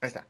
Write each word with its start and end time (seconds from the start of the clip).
Ahí 0.00 0.08
está. 0.08 0.26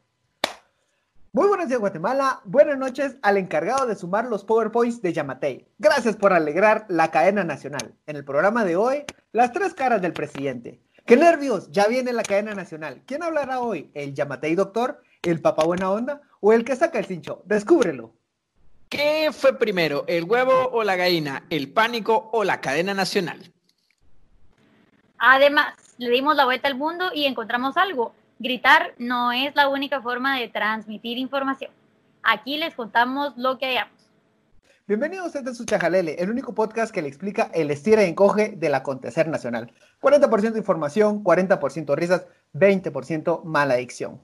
Muy 1.33 1.47
buenos 1.49 1.67
días, 1.67 1.79
Guatemala. 1.79 2.41
Buenas 2.45 2.77
noches 2.77 3.17
al 3.21 3.37
encargado 3.37 3.85
de 3.85 3.95
sumar 3.95 4.25
los 4.25 4.45
PowerPoints 4.45 5.01
de 5.01 5.13
Yamatei. 5.13 5.67
Gracias 5.77 6.15
por 6.15 6.33
alegrar 6.33 6.85
la 6.87 7.11
cadena 7.11 7.43
nacional. 7.43 7.93
En 8.07 8.15
el 8.15 8.23
programa 8.23 8.63
de 8.63 8.77
hoy, 8.77 9.03
las 9.33 9.51
tres 9.51 9.73
caras 9.73 10.01
del 10.01 10.13
presidente. 10.13 10.81
¡Qué 11.05 11.17
nervios! 11.17 11.69
Ya 11.71 11.87
viene 11.87 12.13
la 12.13 12.23
cadena 12.23 12.53
nacional. 12.53 13.03
¿Quién 13.05 13.23
hablará 13.23 13.59
hoy? 13.59 13.91
¿El 13.93 14.13
Yamatei 14.13 14.55
doctor? 14.55 15.03
¿El 15.21 15.41
papá 15.41 15.65
buena 15.65 15.91
onda? 15.91 16.21
¿O 16.39 16.53
el 16.53 16.63
que 16.63 16.75
saca 16.75 16.97
el 16.97 17.05
cincho? 17.05 17.43
Descúbrelo. 17.45 18.13
¿Qué 18.89 19.29
fue 19.33 19.59
primero, 19.59 20.05
el 20.07 20.23
huevo 20.23 20.69
o 20.71 20.83
la 20.83 20.95
gallina? 20.95 21.45
¿El 21.49 21.73
pánico 21.73 22.29
o 22.31 22.45
la 22.45 22.61
cadena 22.61 22.93
nacional? 22.93 23.51
Además, 25.17 25.75
le 25.97 26.09
dimos 26.09 26.35
la 26.37 26.45
vuelta 26.45 26.69
al 26.69 26.75
mundo 26.75 27.11
y 27.13 27.25
encontramos 27.25 27.75
algo. 27.75 28.13
Gritar 28.39 28.93
no 28.99 29.31
es 29.31 29.55
la 29.55 29.67
única 29.67 30.01
forma 30.01 30.37
de 30.37 30.47
transmitir 30.47 31.17
información. 31.17 31.71
Aquí 32.21 32.57
les 32.57 32.75
contamos 32.75 33.33
lo 33.35 33.57
que 33.57 33.65
hallamos. 33.65 33.93
Bienvenidos 34.87 35.35
a 35.35 35.39
este 35.39 35.53
su 35.55 35.65
Chajalele, 35.65 36.15
el 36.19 36.29
único 36.29 36.53
podcast 36.53 36.93
que 36.93 37.01
le 37.01 37.07
explica 37.07 37.49
el 37.53 37.71
estira 37.71 38.03
y 38.03 38.09
encoge 38.09 38.49
del 38.55 38.75
acontecer 38.75 39.27
nacional. 39.27 39.73
40% 40.01 40.55
información, 40.55 41.23
40% 41.23 41.95
risas, 41.95 42.25
20% 42.53 43.43
mala 43.43 43.73
adicción. 43.73 44.21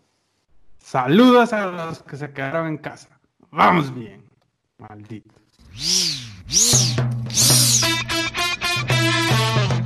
Saludos 0.78 1.52
a 1.52 1.66
los 1.66 2.04
que 2.04 2.16
se 2.16 2.32
quedaron 2.32 2.68
en 2.68 2.78
casa. 2.78 3.10
Vamos 3.52 3.94
bien. 3.94 4.24
Maldito. 4.78 5.34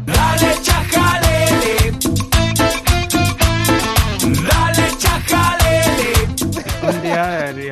Dale 0.05 0.61
chajalele. 0.61 1.27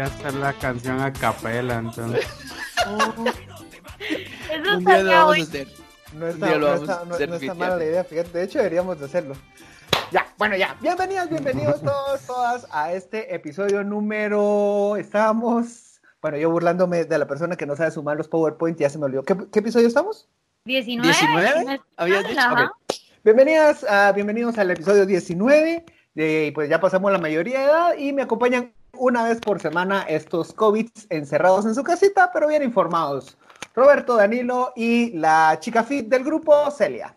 Ser 0.07 0.33
la 0.35 0.53
canción 0.53 0.99
a 1.01 1.11
capela, 1.13 1.75
entonces. 1.79 2.25
Eso 4.51 4.77
Un 4.77 4.85
día 4.85 4.99
lo 5.03 5.11
vamos 5.11 5.13
a 5.13 5.25
bueno. 5.25 5.43
hacer. 5.43 5.67
No 6.13 6.27
está, 6.27 6.57
no 6.57 6.73
está- 6.75 7.01
a 7.01 7.05
no- 7.05 7.15
hacer, 7.15 7.29
no 7.29 7.35
está 7.35 7.53
mala 7.53 7.75
la 7.77 7.85
idea, 7.85 8.03
fíjate. 8.03 8.29
De 8.37 8.43
hecho, 8.43 8.57
deberíamos 8.59 8.99
de 8.99 9.05
hacerlo. 9.05 9.35
Ya, 10.11 10.27
bueno, 10.37 10.55
ya. 10.55 10.75
Bienvenidas, 10.81 11.29
bienvenidos 11.29 11.81
todos, 11.83 12.21
todas 12.21 12.67
a 12.71 12.93
este 12.93 13.33
episodio 13.35 13.83
número. 13.83 14.95
Estamos. 14.97 15.99
Bueno, 16.21 16.37
yo 16.37 16.49
burlándome 16.49 17.05
de 17.05 17.17
la 17.17 17.27
persona 17.27 17.55
que 17.55 17.65
no 17.65 17.75
sabe 17.75 17.91
sumar 17.91 18.17
los 18.17 18.27
PowerPoint, 18.27 18.79
ya 18.79 18.89
se 18.89 18.97
me 18.97 19.05
olvidó. 19.05 19.23
¿Qué, 19.23 19.35
qué 19.51 19.59
episodio 19.59 19.87
estamos? 19.87 20.27
19. 20.65 21.07
19? 21.07 21.65
no 21.65 21.71
es 21.73 21.81
¿Habías 21.97 22.27
dicho? 22.27 22.39
ajá. 22.39 22.65
Ok. 22.65 22.95
Bienvenidas, 23.23 23.83
a- 23.83 24.11
bienvenidos 24.11 24.57
al 24.57 24.71
episodio 24.71 25.05
19. 25.05 25.85
De, 26.13 26.51
pues 26.55 26.69
ya 26.69 26.79
pasamos 26.79 27.11
la 27.11 27.17
mayoría 27.17 27.59
de 27.59 27.65
edad 27.65 27.97
y 27.97 28.13
me 28.13 28.21
acompañan 28.21 28.71
una 28.97 29.23
vez 29.23 29.39
por 29.39 29.61
semana 29.61 30.03
estos 30.03 30.53
COVID 30.53 30.89
encerrados 31.09 31.65
en 31.65 31.75
su 31.75 31.83
casita, 31.83 32.31
pero 32.33 32.47
bien 32.47 32.63
informados. 32.63 33.37
Roberto, 33.73 34.15
Danilo 34.15 34.73
y 34.75 35.11
la 35.11 35.57
chica 35.59 35.83
fit 35.83 36.07
del 36.07 36.23
grupo, 36.23 36.71
Celia. 36.71 37.15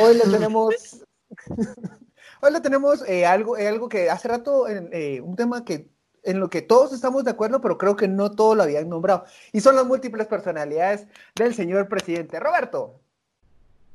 Hoy 0.00 0.14
le 0.14 0.24
tenemos, 0.30 1.04
hoy 2.40 2.52
le 2.52 2.60
tenemos 2.60 3.08
eh, 3.08 3.26
algo, 3.26 3.56
eh, 3.56 3.68
algo 3.68 3.88
que 3.88 4.10
hace 4.10 4.28
rato, 4.28 4.66
eh, 4.68 5.20
un 5.20 5.36
tema 5.36 5.64
que 5.64 5.88
en 6.24 6.40
lo 6.40 6.50
que 6.50 6.62
todos 6.62 6.92
estamos 6.92 7.24
de 7.24 7.30
acuerdo, 7.30 7.60
pero 7.60 7.78
creo 7.78 7.96
que 7.96 8.08
no 8.08 8.30
todos 8.30 8.56
lo 8.56 8.62
habían 8.62 8.88
nombrado. 8.88 9.24
Y 9.52 9.60
son 9.60 9.76
las 9.76 9.86
múltiples 9.86 10.26
personalidades 10.26 11.06
del 11.34 11.54
señor 11.54 11.88
presidente. 11.88 12.38
Roberto. 12.38 13.00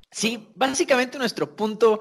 Sí, 0.09 0.51
básicamente 0.55 1.17
nuestro 1.17 1.55
punto 1.55 1.99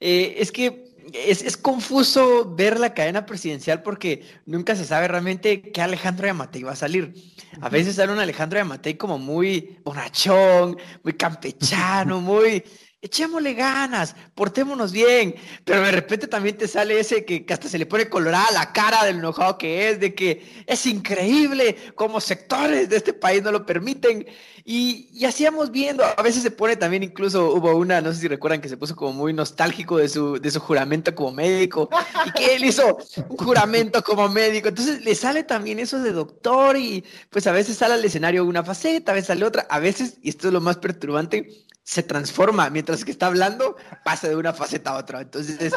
eh, 0.00 0.34
es 0.38 0.52
que 0.52 0.95
es, 1.12 1.42
es 1.42 1.56
confuso 1.56 2.54
ver 2.54 2.78
la 2.78 2.94
cadena 2.94 3.26
presidencial 3.26 3.82
porque 3.82 4.22
nunca 4.46 4.74
se 4.76 4.84
sabe 4.84 5.08
realmente 5.08 5.62
qué 5.62 5.82
Alejandro 5.82 6.26
Yamatei 6.26 6.62
va 6.62 6.72
a 6.72 6.76
salir. 6.76 7.14
A 7.60 7.68
veces 7.68 7.96
sale 7.96 8.12
un 8.12 8.18
Alejandro 8.18 8.58
Yamatei 8.58 8.94
como 8.94 9.18
muy 9.18 9.78
bonachón, 9.84 10.76
muy 11.02 11.12
campechano, 11.14 12.20
muy 12.20 12.64
echémosle 13.06 13.54
ganas, 13.54 14.14
portémonos 14.34 14.92
bien, 14.92 15.34
pero 15.64 15.82
de 15.82 15.92
repente 15.92 16.26
también 16.26 16.56
te 16.56 16.68
sale 16.68 17.00
ese 17.00 17.24
que, 17.24 17.44
hasta 17.48 17.68
se 17.68 17.78
le 17.78 17.86
pone 17.86 18.08
colorada 18.08 18.46
la 18.52 18.72
cara 18.72 19.04
del 19.04 19.16
enojado 19.16 19.58
que 19.58 19.88
es, 19.88 20.00
de 20.00 20.14
que 20.14 20.64
es 20.66 20.86
increíble 20.86 21.76
como 21.94 22.20
sectores 22.20 22.88
de 22.88 22.96
este 22.96 23.12
país 23.12 23.42
no 23.42 23.52
lo 23.52 23.64
permiten. 23.64 24.26
Y, 24.68 25.08
y 25.12 25.24
así 25.26 25.46
viendo, 25.70 26.02
a 26.04 26.20
veces 26.22 26.42
se 26.42 26.50
pone 26.50 26.74
también, 26.74 27.04
incluso 27.04 27.52
hubo 27.52 27.76
una, 27.76 28.00
no 28.00 28.12
sé 28.12 28.22
si 28.22 28.28
recuerdan, 28.28 28.60
que 28.60 28.68
se 28.68 28.76
puso 28.76 28.96
como 28.96 29.12
muy 29.12 29.32
nostálgico 29.32 29.96
de 29.96 30.08
su, 30.08 30.40
de 30.40 30.50
su 30.50 30.58
juramento 30.58 31.14
como 31.14 31.30
médico, 31.30 31.88
y 32.26 32.30
que 32.32 32.56
él 32.56 32.64
hizo 32.64 32.98
un 33.28 33.36
juramento 33.36 34.02
como 34.02 34.28
médico, 34.28 34.68
entonces 34.68 35.04
le 35.04 35.14
sale 35.14 35.44
también 35.44 35.78
eso 35.78 36.02
de 36.02 36.10
doctor, 36.10 36.76
y 36.76 37.04
pues 37.30 37.46
a 37.46 37.52
veces 37.52 37.76
sale 37.76 37.94
al 37.94 38.04
escenario 38.04 38.44
una 38.44 38.64
faceta, 38.64 39.12
a 39.12 39.14
veces 39.14 39.28
sale 39.28 39.44
otra, 39.44 39.66
a 39.70 39.78
veces, 39.78 40.18
y 40.20 40.30
esto 40.30 40.48
es 40.48 40.52
lo 40.52 40.60
más 40.60 40.78
perturbante, 40.78 41.64
se 41.86 42.02
transforma, 42.02 42.68
mientras 42.68 43.04
que 43.04 43.12
está 43.12 43.28
hablando, 43.28 43.76
pasa 44.04 44.28
de 44.28 44.34
una 44.34 44.52
faceta 44.52 44.90
a 44.90 44.98
otra, 44.98 45.20
entonces... 45.20 45.72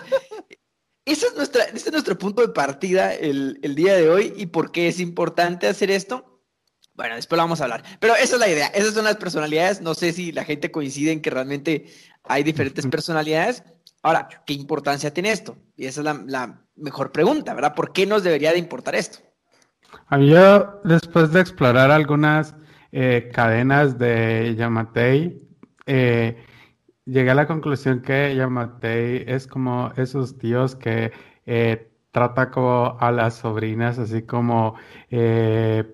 Ese 1.05 1.25
es, 1.25 1.35
nuestra, 1.35 1.63
ese 1.63 1.87
es 1.89 1.91
nuestro 1.91 2.15
punto 2.17 2.43
de 2.43 2.49
partida 2.49 3.15
el, 3.15 3.57
el 3.63 3.73
día 3.73 3.95
de 3.95 4.09
hoy 4.09 4.33
y 4.37 4.45
por 4.45 4.71
qué 4.71 4.87
es 4.87 4.99
importante 4.99 5.65
hacer 5.65 5.89
esto. 5.89 6.43
Bueno, 6.93 7.15
después 7.15 7.37
lo 7.37 7.43
vamos 7.43 7.61
a 7.61 7.63
hablar. 7.63 7.83
Pero 7.99 8.15
esa 8.15 8.35
es 8.35 8.39
la 8.39 8.47
idea. 8.47 8.67
Esas 8.67 8.93
son 8.93 9.05
las 9.05 9.15
personalidades. 9.15 9.81
No 9.81 9.95
sé 9.95 10.11
si 10.11 10.31
la 10.31 10.43
gente 10.43 10.69
coincide 10.69 11.11
en 11.11 11.21
que 11.21 11.31
realmente 11.31 11.87
hay 12.25 12.43
diferentes 12.43 12.85
personalidades. 12.85 13.63
Ahora, 14.03 14.29
¿qué 14.45 14.53
importancia 14.53 15.11
tiene 15.11 15.31
esto? 15.31 15.57
Y 15.75 15.87
esa 15.87 16.01
es 16.01 16.05
la, 16.05 16.21
la 16.27 16.63
mejor 16.75 17.11
pregunta, 17.11 17.55
¿verdad? 17.55 17.73
¿Por 17.73 17.91
qué 17.91 18.05
nos 18.05 18.21
debería 18.21 18.51
de 18.51 18.59
importar 18.59 18.93
esto? 18.93 19.17
Había, 20.07 20.75
después 20.83 21.31
de 21.31 21.41
explorar 21.41 21.89
algunas 21.89 22.53
eh, 22.91 23.31
cadenas 23.33 23.97
de 23.97 24.53
Yamatei, 24.55 25.48
eh, 25.89 26.37
llegué 27.05 27.31
a 27.31 27.35
la 27.35 27.47
conclusión 27.47 28.01
que 28.01 28.35
Yamatei 28.35 29.23
es 29.27 29.47
como 29.47 29.91
esos 29.97 30.37
tíos 30.37 30.75
que 30.75 31.11
eh, 31.45 31.91
trata 32.11 32.51
como 32.51 32.97
a 32.99 33.11
las 33.11 33.35
sobrinas, 33.37 33.99
así 33.99 34.23
como 34.23 34.75
eh, 35.11 35.85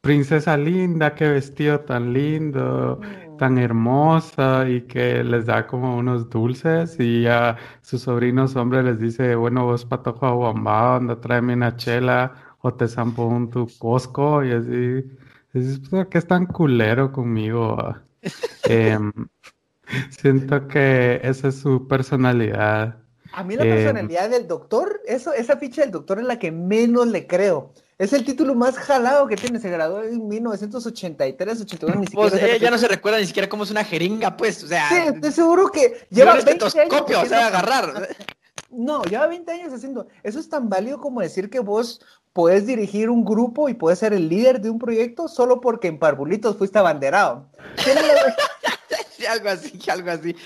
princesa 0.00 0.56
linda, 0.56 1.14
qué 1.14 1.28
vestido 1.28 1.80
tan 1.80 2.12
lindo, 2.12 3.00
tan 3.36 3.58
hermosa, 3.58 4.68
y 4.68 4.82
que 4.82 5.24
les 5.24 5.46
da 5.46 5.66
como 5.66 5.96
unos 5.98 6.30
dulces, 6.30 6.98
y 7.00 7.26
a 7.26 7.56
sus 7.82 8.02
sobrinos 8.02 8.56
hombres 8.56 8.84
les 8.84 8.98
dice, 9.00 9.34
bueno, 9.36 9.64
vos 9.66 9.84
patojo 9.84 10.26
aguambado, 10.26 10.96
anda, 10.96 11.20
tráeme 11.20 11.54
una 11.54 11.76
chela, 11.76 12.56
o 12.60 12.74
te 12.74 12.88
zampo 12.88 13.26
un 13.26 13.50
tu 13.50 13.76
Costco, 13.78 14.44
y 14.44 14.52
así. 14.52 15.04
Es 15.54 15.80
que 16.10 16.18
es 16.18 16.26
tan 16.26 16.46
culero 16.46 17.12
conmigo. 17.12 17.76
ah?". 17.80 18.05
Em, 18.64 19.12
siento 20.10 20.68
que 20.68 21.20
esa 21.22 21.48
es 21.48 21.56
su 21.60 21.86
personalidad. 21.88 22.96
A 23.32 23.44
mí 23.44 23.54
la 23.56 23.64
Eh, 23.64 23.68
personalidad 23.74 24.30
del 24.30 24.46
doctor, 24.48 25.00
eso, 25.06 25.32
esa 25.32 25.56
ficha 25.58 25.82
del 25.82 25.90
doctor 25.90 26.18
es 26.20 26.24
la 26.26 26.38
que 26.38 26.50
menos 26.52 27.06
le 27.08 27.26
creo. 27.26 27.72
Es 27.98 28.12
el 28.12 28.24
título 28.24 28.54
más 28.54 28.76
jalado 28.76 29.26
que 29.26 29.36
tiene. 29.36 29.58
Se 29.58 29.70
graduó 29.70 30.02
en 30.02 30.28
1983, 30.28 31.60
81, 31.62 32.00
ni 32.00 32.06
Pues 32.06 32.30
siquiera. 32.30 32.46
sé 32.46 32.56
ella 32.56 32.64
ya 32.66 32.70
no 32.70 32.78
se 32.78 32.88
recuerda 32.88 33.18
ni 33.18 33.26
siquiera 33.26 33.48
cómo 33.48 33.64
es 33.64 33.70
una 33.70 33.84
jeringa, 33.84 34.36
pues. 34.36 34.62
O 34.64 34.68
sea. 34.68 34.88
Sí, 34.88 34.96
estoy 35.14 35.32
seguro 35.32 35.70
que 35.70 36.06
lleva 36.10 36.34
un 36.34 36.44
20 36.44 36.64
años 36.64 36.74
o 37.00 37.26
sea, 37.26 37.46
agarrar. 37.46 38.08
No, 38.76 39.02
lleva 39.04 39.26
20 39.26 39.50
años 39.50 39.72
haciendo. 39.72 40.06
Eso 40.22 40.38
es 40.38 40.48
tan 40.48 40.68
válido 40.68 41.00
como 41.00 41.22
decir 41.22 41.48
que 41.48 41.60
vos 41.60 42.00
puedes 42.34 42.66
dirigir 42.66 43.08
un 43.08 43.24
grupo 43.24 43.70
y 43.70 43.74
puedes 43.74 43.98
ser 43.98 44.12
el 44.12 44.28
líder 44.28 44.60
de 44.60 44.68
un 44.68 44.78
proyecto 44.78 45.28
solo 45.28 45.62
porque 45.62 45.88
en 45.88 45.98
Parvulitos 45.98 46.58
fuiste 46.58 46.78
abanderado. 46.78 47.48
Algo 49.30 49.48
así, 49.48 49.80
algo 49.88 50.10
así. 50.10 50.36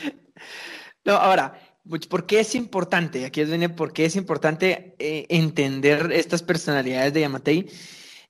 No, 1.05 1.15
ahora, 1.15 1.61
¿por 2.09 2.25
qué 2.25 2.41
es 2.41 2.55
importante? 2.55 3.27
Aquí 3.27 3.45
viene 3.45 3.69
por 3.69 3.93
qué 3.93 4.07
es 4.07 4.17
importante 4.17 4.95
eh, 4.99 5.27
entender 5.29 6.13
estas 6.13 6.43
personalidades 6.43 7.13
de 7.13 7.21
Yamatei. 7.21 7.69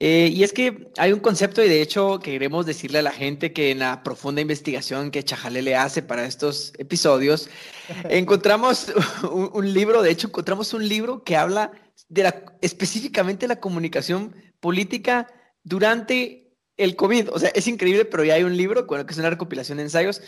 Eh, 0.02 0.30
y 0.32 0.42
es 0.44 0.52
que 0.54 0.88
hay 0.96 1.12
un 1.12 1.20
concepto, 1.20 1.62
y 1.62 1.68
de 1.68 1.82
hecho 1.82 2.20
queremos 2.20 2.64
decirle 2.64 3.00
a 3.00 3.02
la 3.02 3.12
gente 3.12 3.52
que 3.52 3.70
en 3.70 3.80
la 3.80 4.02
profunda 4.02 4.40
investigación 4.40 5.10
que 5.10 5.22
Chajalele 5.22 5.76
hace 5.76 6.02
para 6.02 6.24
estos 6.24 6.72
episodios, 6.78 7.50
encontramos 8.08 8.92
un, 9.30 9.50
un 9.52 9.72
libro, 9.74 10.02
de 10.02 10.10
hecho 10.10 10.28
encontramos 10.28 10.72
un 10.72 10.88
libro 10.88 11.22
que 11.22 11.36
habla 11.36 11.72
de 12.08 12.22
la, 12.22 12.44
específicamente 12.62 13.44
de 13.44 13.48
la 13.48 13.60
comunicación 13.60 14.34
política 14.60 15.26
durante 15.62 16.50
el 16.76 16.96
COVID. 16.96 17.30
O 17.32 17.38
sea, 17.38 17.50
es 17.50 17.66
increíble, 17.66 18.04
pero 18.04 18.24
ya 18.24 18.34
hay 18.34 18.42
un 18.42 18.56
libro, 18.56 18.86
que 18.86 19.12
es 19.12 19.18
una 19.18 19.30
recopilación 19.30 19.78
de 19.78 19.84
ensayos. 19.84 20.22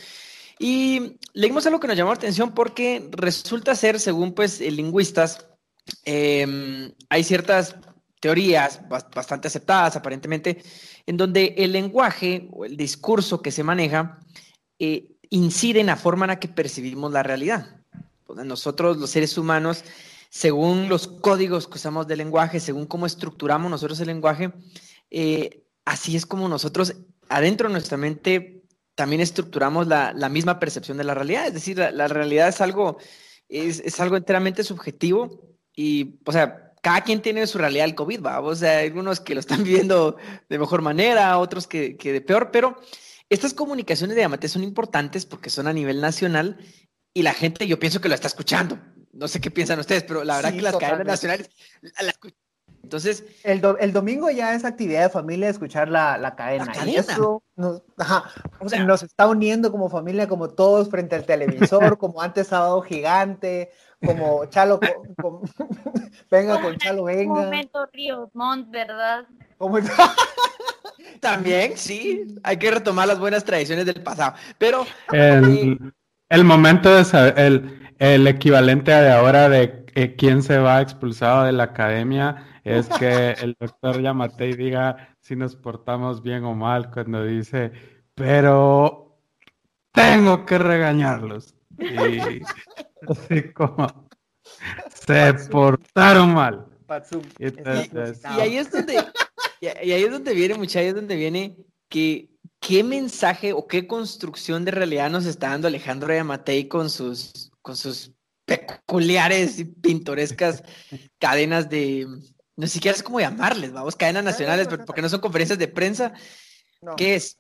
Y 0.59 1.19
leímos 1.33 1.67
algo 1.67 1.81
que 1.81 1.89
nos 1.89 1.97
llamó 1.97 2.11
la 2.11 2.17
atención 2.17 2.55
porque 2.55 3.09
resulta 3.11 3.75
ser, 3.75 3.99
según 3.99 4.35
pues 4.35 4.61
lingüistas, 4.61 5.47
eh, 6.05 6.93
hay 7.09 7.25
ciertas 7.25 7.75
teorías 8.23 8.81
bas- 8.89 9.13
bastante 9.13 9.49
aceptadas 9.49 9.97
aparentemente, 9.97 10.63
en 11.07 11.17
donde 11.17 11.57
el 11.59 11.73
lenguaje 11.73 12.49
o 12.53 12.65
el 12.65 12.77
discurso 12.77 13.43
que 13.43 13.51
se 13.51 13.65
maneja 13.65 14.21
eh, 14.79 15.09
incide 15.29 15.81
en 15.81 15.87
la 15.87 15.97
forma 15.97 16.27
en 16.27 16.29
la 16.29 16.39
que 16.39 16.47
percibimos 16.47 17.11
la 17.13 17.25
realidad. 17.25 17.81
Nosotros 18.29 18.97
los 18.97 19.11
seres 19.11 19.37
humanos 19.37 19.85
según 20.31 20.89
los 20.89 21.09
códigos 21.09 21.67
que 21.67 21.75
usamos 21.75 22.07
del 22.07 22.19
lenguaje, 22.19 22.61
según 22.61 22.87
cómo 22.87 23.05
estructuramos 23.05 23.71
nosotros 23.71 24.01
el 24.01 24.07
lenguaje, 24.07 24.53
eh, 25.11 25.65
así 25.85 26.17
es 26.17 26.25
como 26.25 26.49
nosotros 26.49 26.95
adentro 27.29 27.69
de 27.69 27.73
nuestra 27.73 27.99
mente 27.99 28.63
también 28.95 29.21
estructuramos 29.21 29.89
la, 29.89 30.29
misma 30.31 30.59
percepción 30.59 30.97
de 30.97 31.05
la 31.05 31.15
realidad. 31.15 31.49
Es 31.49 31.55
decir, 31.55 31.77
la, 31.77 31.91
la 31.91 32.09
realidad 32.09 32.49
es 32.49 32.61
algo, 32.61 32.99
es, 33.49 33.81
es, 33.81 34.01
algo 34.01 34.17
enteramente 34.17 34.65
subjetivo 34.65 35.51
y, 35.75 36.19
o 36.25 36.33
sea, 36.33 36.72
cada 36.83 37.01
quien 37.01 37.23
tiene 37.23 37.47
su 37.47 37.57
realidad 37.57 37.85
del 37.85 37.95
COVID, 37.95 38.23
¿va? 38.23 38.41
O 38.41 38.55
sea, 38.55 38.79
hay 38.79 38.89
algunos 38.89 39.21
que 39.21 39.35
lo 39.35 39.41
están 39.41 39.65
viviendo 39.65 40.17
de 40.49 40.59
mejor 40.59 40.83
manera, 40.83 41.39
otros 41.39 41.67
que, 41.67 41.97
que 41.97 42.13
de 42.13 42.21
peor, 42.21 42.51
pero 42.51 42.77
estas 43.31 43.55
comunicaciones 43.55 44.15
de 44.15 44.25
Amate 44.25 44.49
son 44.49 44.63
importantes 44.63 45.25
porque 45.25 45.49
son 45.49 45.67
a 45.67 45.73
nivel 45.73 46.03
nacional 46.03 46.59
y 47.15 47.23
la 47.23 47.33
gente, 47.33 47.67
yo 47.67 47.79
pienso 47.79 48.01
que 48.01 48.09
lo 48.09 48.15
está 48.15 48.27
escuchando. 48.27 48.79
No 49.13 49.29
sé 49.29 49.41
qué 49.41 49.51
piensan 49.51 49.79
ustedes, 49.79 50.03
pero 50.05 50.25
la 50.25 50.37
verdad 50.37 50.51
sí, 50.51 50.57
que 50.57 50.63
las 50.63 50.73
totalmente. 50.73 51.05
cadenas 51.05 51.23
nacionales 51.23 51.51
la, 51.81 52.03
la 52.03 52.11
escuchan. 52.11 52.39
Entonces. 52.83 53.25
El, 53.45 53.61
do, 53.61 53.79
el, 53.79 53.93
domingo 53.93 54.31
ya 54.31 54.55
es 54.55 54.65
actividad 54.65 55.05
de 55.05 55.09
familia 55.11 55.49
escuchar 55.49 55.89
la, 55.89 56.19
la 56.19 56.35
cadena. 56.35 56.67
La 56.67 56.73
cadena. 56.73 56.93
Y 56.93 56.97
eso 56.97 57.43
nos, 57.57 57.83
ajá, 57.97 58.25
o 58.59 58.69
sea, 58.69 58.85
nos 58.85 59.03
está 59.03 59.29
uniendo 59.29 59.71
como 59.71 59.89
familia, 59.89 60.29
como 60.29 60.49
todos 60.49 60.91
frente 60.91 61.15
al 61.15 61.25
televisor, 61.25 61.97
como 61.99 62.21
antes 62.21 62.49
Sábado 62.49 62.83
Gigante, 62.83 63.71
como 64.05 64.45
Chalo, 64.47 64.81
con, 64.81 65.15
con, 65.15 65.41
venga 66.31 66.61
con 66.61 66.77
Chalo, 66.77 67.05
venga. 67.05 67.33
Un 67.33 67.45
momento 67.45 67.87
Ríos 67.93 68.31
Montt, 68.35 68.71
¿verdad? 68.71 69.27
Como... 69.59 69.79
También, 71.21 71.77
sí, 71.77 72.37
hay 72.43 72.57
que 72.57 72.71
retomar 72.71 73.07
las 73.07 73.19
buenas 73.19 73.45
tradiciones 73.45 73.87
del 73.87 74.03
pasado, 74.03 74.35
pero... 74.59 74.85
El, 75.13 75.93
el 76.29 76.45
momento 76.45 76.95
de 76.95 77.05
saber, 77.05 77.39
el, 77.39 77.93
el 77.99 78.27
equivalente 78.27 78.91
de 78.91 79.13
ahora 79.13 79.49
de 79.49 79.85
eh, 79.95 80.17
quién 80.17 80.43
se 80.43 80.59
va 80.59 80.81
expulsado 80.81 81.45
de 81.45 81.53
la 81.53 81.65
academia 81.65 82.47
es 82.65 82.89
que 82.89 83.33
el 83.33 83.57
doctor 83.59 84.01
Yamatei 84.01 84.55
diga 84.55 85.17
si 85.21 85.37
nos 85.37 85.57
portamos 85.57 86.23
bien 86.23 86.45
o 86.45 86.55
mal 86.55 86.91
cuando 86.91 87.25
dice, 87.25 87.73
pero 88.15 89.19
tengo 89.93 90.45
que 90.47 90.59
regañarlos. 90.59 91.55
Y 91.79 92.43
así 93.09 93.53
como 93.53 94.09
se 94.95 95.35
portaron 95.51 96.35
mal. 96.35 96.67
Y, 97.39 97.47
entonces, 97.47 98.21
y, 98.23 98.37
y, 98.37 98.41
ahí 98.41 98.57
es 98.59 98.71
donde, 98.71 99.05
y 99.61 99.67
ahí 99.67 100.05
es 100.05 100.11
donde 100.11 100.35
viene, 100.35 100.55
muchachos, 100.55 100.77
ahí 100.77 100.87
es 100.89 100.95
donde 100.95 101.17
viene 101.17 101.57
que 101.89 102.33
qué 102.63 102.85
mensaje 102.85 103.53
o 103.53 103.67
qué 103.67 103.87
construcción 103.87 104.65
de 104.65 104.71
realidad 104.71 105.11
nos 105.11 105.27
está 105.27 105.49
dando 105.49 105.69
Alejandro 105.69 106.15
Yamatei 106.15 106.69
con 106.69 106.89
sus, 106.91 107.51
con 107.61 107.77
sus 107.77 108.13
peculiares 108.45 109.59
y 109.59 109.65
pintorescas 109.65 110.63
cadenas 111.19 111.69
de, 111.69 112.07
no 112.57 112.67
siquiera 112.69 112.97
es 112.97 113.03
como 113.03 113.21
llamarles, 113.21 113.73
vamos, 113.73 113.97
cadenas 113.97 114.25
nacionales, 114.25 114.69
porque 114.87 115.03
no 115.03 115.09
son 115.09 115.21
conferencias 115.21 115.59
de 115.59 115.69
prensa. 115.69 116.13
No. 116.81 116.95
¿Qué 116.97 117.17
es? 117.17 117.39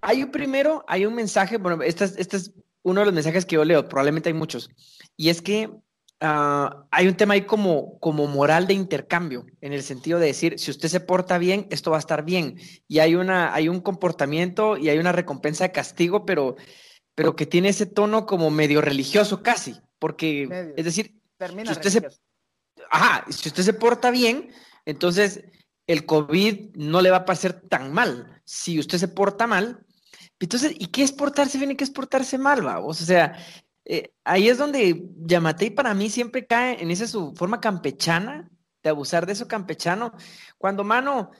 Hay 0.00 0.22
un 0.24 0.30
primero, 0.30 0.84
hay 0.88 1.06
un 1.06 1.14
mensaje, 1.14 1.56
bueno, 1.58 1.82
este 1.82 2.04
es, 2.04 2.16
este 2.18 2.36
es 2.38 2.52
uno 2.88 3.00
de 3.00 3.06
los 3.06 3.14
mensajes 3.14 3.46
que 3.46 3.56
yo 3.56 3.64
leo, 3.64 3.88
probablemente 3.88 4.28
hay 4.28 4.34
muchos, 4.34 4.70
y 5.16 5.28
es 5.28 5.42
que 5.42 5.68
uh, 5.68 6.84
hay 6.90 7.08
un 7.08 7.16
tema 7.16 7.34
ahí 7.34 7.42
como, 7.42 7.98
como 8.00 8.26
moral 8.26 8.66
de 8.66 8.74
intercambio, 8.74 9.46
en 9.60 9.72
el 9.72 9.82
sentido 9.82 10.18
de 10.18 10.26
decir, 10.26 10.58
si 10.58 10.70
usted 10.70 10.88
se 10.88 11.00
porta 11.00 11.38
bien, 11.38 11.66
esto 11.70 11.90
va 11.90 11.96
a 11.96 12.00
estar 12.00 12.24
bien, 12.24 12.58
y 12.86 12.98
hay, 12.98 13.14
una, 13.14 13.54
hay 13.54 13.68
un 13.68 13.80
comportamiento 13.80 14.76
y 14.76 14.88
hay 14.88 14.98
una 14.98 15.12
recompensa 15.12 15.64
de 15.64 15.72
castigo, 15.72 16.24
pero, 16.26 16.56
pero 17.14 17.36
que 17.36 17.46
tiene 17.46 17.68
ese 17.70 17.86
tono 17.86 18.26
como 18.26 18.50
medio 18.50 18.80
religioso 18.80 19.42
casi, 19.42 19.76
porque, 19.98 20.46
medio. 20.46 20.74
es 20.76 20.84
decir, 20.84 21.18
Termina 21.38 21.72
si 21.72 21.78
usted 21.78 21.90
se 21.90 22.08
ajá, 22.90 23.24
si 23.30 23.48
usted 23.48 23.62
se 23.62 23.72
porta 23.72 24.10
bien, 24.10 24.50
entonces 24.84 25.44
el 25.86 26.04
COVID 26.04 26.74
no 26.74 27.00
le 27.00 27.10
va 27.10 27.18
a 27.18 27.24
pasar 27.24 27.62
tan 27.62 27.92
mal. 27.92 28.42
Si 28.44 28.78
usted 28.78 28.98
se 28.98 29.08
porta 29.08 29.46
mal, 29.46 29.86
entonces, 30.40 30.72
¿y 30.78 30.86
qué 30.88 31.02
es 31.02 31.12
portarse 31.12 31.58
bien 31.58 31.72
y 31.72 31.76
qué 31.76 31.84
es 31.84 31.90
portarse 31.90 32.38
mal, 32.38 32.62
vamos? 32.62 33.00
O 33.00 33.04
sea, 33.04 33.36
eh, 33.84 34.12
ahí 34.24 34.48
es 34.48 34.58
donde 34.58 35.04
Yamatei 35.18 35.70
para 35.70 35.94
mí 35.94 36.10
siempre 36.10 36.46
cae 36.46 36.82
en 36.82 36.90
esa 36.90 37.06
su 37.06 37.34
forma 37.34 37.60
campechana, 37.60 38.50
de 38.82 38.90
abusar 38.90 39.26
de 39.26 39.32
eso 39.32 39.48
campechano. 39.48 40.12
Cuando, 40.56 40.84
mano, 40.84 41.30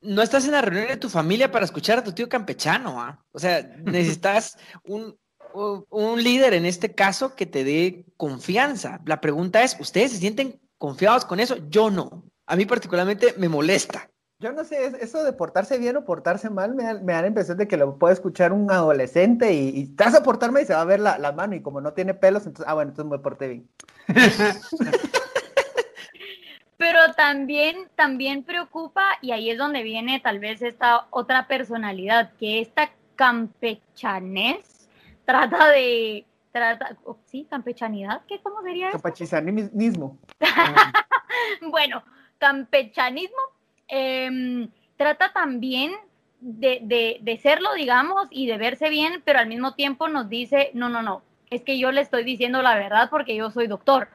no 0.00 0.22
estás 0.22 0.44
en 0.44 0.52
la 0.52 0.62
reunión 0.62 0.88
de 0.88 0.96
tu 0.96 1.08
familia 1.08 1.50
para 1.50 1.64
escuchar 1.64 1.98
a 1.98 2.04
tu 2.04 2.12
tío 2.12 2.28
campechano, 2.28 3.00
¿ah? 3.00 3.24
O 3.32 3.38
sea, 3.38 3.62
necesitas 3.84 4.56
un, 4.84 5.18
un 5.54 6.22
líder 6.22 6.54
en 6.54 6.66
este 6.66 6.94
caso 6.94 7.34
que 7.34 7.46
te 7.46 7.64
dé 7.64 8.04
confianza. 8.16 9.00
La 9.06 9.20
pregunta 9.20 9.62
es, 9.62 9.76
¿ustedes 9.80 10.12
se 10.12 10.18
sienten 10.18 10.60
confiados 10.78 11.24
con 11.24 11.40
eso, 11.40 11.56
yo 11.68 11.90
no. 11.90 12.24
A 12.46 12.56
mí 12.56 12.66
particularmente 12.66 13.34
me 13.38 13.48
molesta. 13.48 14.10
Yo 14.44 14.52
no 14.52 14.62
sé, 14.62 14.92
eso 15.00 15.24
de 15.24 15.32
portarse 15.32 15.78
bien 15.78 15.96
o 15.96 16.04
portarse 16.04 16.50
mal 16.50 16.74
me 16.74 16.82
da, 16.82 17.00
me 17.00 17.14
da 17.14 17.22
la 17.22 17.28
impresión 17.28 17.56
de 17.56 17.66
que 17.66 17.78
lo 17.78 17.96
puede 17.96 18.12
escuchar 18.12 18.52
un 18.52 18.70
adolescente 18.70 19.54
y, 19.54 19.70
y 19.70 19.86
te 19.86 20.04
vas 20.04 20.14
a 20.14 20.22
portarme 20.22 20.60
y 20.60 20.66
se 20.66 20.74
va 20.74 20.82
a 20.82 20.84
ver 20.84 21.00
la, 21.00 21.16
la, 21.16 21.32
mano 21.32 21.54
y 21.54 21.62
como 21.62 21.80
no 21.80 21.94
tiene 21.94 22.12
pelos, 22.12 22.44
entonces, 22.44 22.66
ah, 22.68 22.74
bueno, 22.74 22.90
entonces 22.90 23.10
me 23.10 23.18
porté 23.20 23.48
bien. 23.48 23.66
Pero 26.76 27.14
también, 27.16 27.88
también 27.94 28.44
preocupa, 28.44 29.16
y 29.22 29.32
ahí 29.32 29.48
es 29.48 29.56
donde 29.56 29.82
viene 29.82 30.20
tal 30.20 30.40
vez 30.40 30.60
esta 30.60 31.06
otra 31.08 31.46
personalidad, 31.46 32.32
que 32.38 32.60
esta 32.60 32.90
campechanés 33.16 34.90
trata 35.24 35.70
de, 35.70 36.26
trata, 36.52 36.98
oh, 37.06 37.16
sí, 37.24 37.46
campechanidad, 37.48 38.20
¿qué 38.28 38.42
cómo 38.42 38.60
sería 38.60 38.90
eso? 38.90 39.00
Campechanismo. 39.00 40.18
bueno, 41.70 42.02
campechanismo 42.36 43.53
eh, 43.88 44.68
trata 44.96 45.32
también 45.32 45.92
de, 46.40 46.80
de, 46.82 47.18
de, 47.22 47.38
serlo, 47.38 47.72
digamos, 47.74 48.26
y 48.30 48.46
de 48.46 48.58
verse 48.58 48.90
bien, 48.90 49.22
pero 49.24 49.38
al 49.38 49.46
mismo 49.46 49.74
tiempo 49.74 50.08
nos 50.08 50.28
dice, 50.28 50.70
no, 50.74 50.88
no, 50.88 51.02
no, 51.02 51.22
es 51.50 51.62
que 51.62 51.78
yo 51.78 51.92
le 51.92 52.00
estoy 52.00 52.24
diciendo 52.24 52.62
la 52.62 52.74
verdad 52.74 53.08
porque 53.10 53.34
yo 53.34 53.50
soy 53.50 53.66
doctor. 53.66 54.08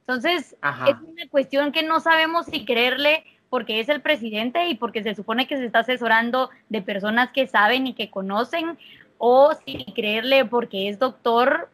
Entonces, 0.00 0.56
Ajá. 0.60 0.90
es 0.90 0.96
una 0.96 1.28
cuestión 1.28 1.72
que 1.72 1.82
no 1.82 2.00
sabemos 2.00 2.46
si 2.46 2.64
creerle 2.64 3.24
porque 3.48 3.80
es 3.80 3.88
el 3.88 4.00
presidente 4.00 4.68
y 4.68 4.74
porque 4.74 5.02
se 5.02 5.14
supone 5.14 5.46
que 5.46 5.56
se 5.56 5.66
está 5.66 5.80
asesorando 5.80 6.50
de 6.68 6.82
personas 6.82 7.30
que 7.30 7.46
saben 7.46 7.86
y 7.86 7.94
que 7.94 8.10
conocen, 8.10 8.78
o 9.18 9.52
si 9.64 9.84
creerle 9.94 10.44
porque 10.44 10.88
es 10.88 10.98
doctor 10.98 11.70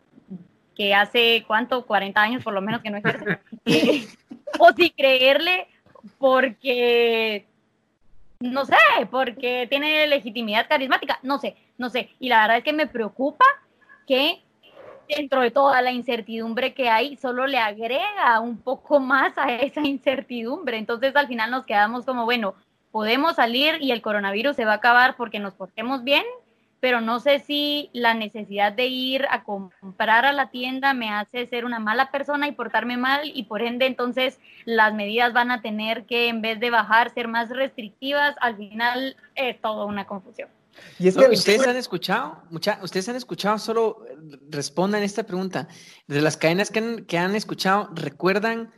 que 0.77 0.95
hace, 0.95 1.45
¿cuánto? 1.47 1.87
40 1.87 2.21
años 2.21 2.45
por 2.45 2.53
lo 2.53 2.61
menos 2.61 2.83
que 2.83 2.91
no 2.91 2.99
ejerce. 2.99 3.39
O 4.59 4.73
si 4.73 4.91
creerle 4.91 5.69
porque, 6.19 7.47
no 8.41 8.65
sé, 8.65 8.77
porque 9.11 9.67
tiene 9.69 10.07
legitimidad 10.07 10.69
carismática, 10.69 11.19
no 11.23 11.39
sé, 11.39 11.57
no 11.79 11.91
sé. 11.91 12.11
Y 12.19 12.29
la 12.29 12.43
verdad 12.43 12.59
es 12.59 12.65
que 12.65 12.73
me 12.73 12.87
preocupa 12.87 13.45
que 14.07 14.43
dentro 15.09 15.41
de 15.41 15.51
toda 15.51 15.83
la 15.83 15.93
incertidumbre 15.93 16.75
que 16.75 16.89
hay, 16.89 17.17
solo 17.17 17.47
le 17.47 17.59
agrega 17.59 18.41
un 18.41 18.59
poco 18.59 19.01
más 19.01 19.37
a 19.37 19.53
esa 19.53 19.81
incertidumbre. 19.81 20.79
Entonces 20.79 21.15
al 21.17 21.27
final 21.27 21.51
nos 21.51 21.65
quedamos 21.65 22.05
como, 22.05 22.25
bueno, 22.25 22.55
podemos 22.91 23.37
salir 23.37 23.77
y 23.81 23.93
el 23.93 24.03
coronavirus 24.03 24.57
se 24.57 24.65
va 24.65 24.73
a 24.73 24.77
acabar 24.77 25.17
porque 25.17 25.39
nos 25.39 25.55
portemos 25.55 26.05
bien, 26.05 26.25
pero 26.81 27.01
no 27.01 27.21
sé 27.21 27.41
si 27.41 27.91
la 27.93 28.15
necesidad 28.15 28.73
de 28.73 28.87
ir 28.87 29.27
a 29.31 29.45
comprar 29.45 30.25
a 30.25 30.33
la 30.33 30.51
tienda 30.51 30.95
me 30.95 31.11
hace 31.11 31.47
ser 31.47 31.65
una 31.65 31.79
mala 31.79 32.11
persona 32.11 32.49
y 32.49 32.53
portarme 32.53 32.97
mal 32.97 33.31
y 33.33 33.45
por 33.45 33.63
ende 33.63 33.87
entonces 33.87 34.39
las 34.65 34.95
medidas 34.95 35.33
van 35.33 35.51
a 35.51 35.61
tener 35.63 36.07
que 36.07 36.29
en 36.29 36.43
vez 36.43 36.59
de 36.59 36.71
bajar 36.71 37.13
ser 37.13 37.29
más 37.29 37.51
restrictivas, 37.51 38.35
al 38.41 38.57
final 38.57 39.17
es 39.35 39.61
toda 39.61 39.85
una 39.85 40.07
confusión. 40.07 40.49
Y 40.99 41.09
es 41.09 41.17
que 41.17 41.27
no, 41.27 41.35
ustedes 41.35 41.67
han 41.67 41.77
escuchado, 41.77 42.43
mucha, 42.51 42.79
ustedes 42.83 43.09
han 43.09 43.17
escuchado, 43.17 43.59
solo 43.59 44.05
respondan 44.49 45.03
esta 45.03 45.25
pregunta. 45.25 45.69
De 46.07 46.21
las 46.21 46.37
cadenas 46.37 46.71
que 46.71 46.79
han, 46.79 47.05
que 47.05 47.19
han 47.19 47.35
escuchado, 47.35 47.91
¿recuerdan 47.93 48.73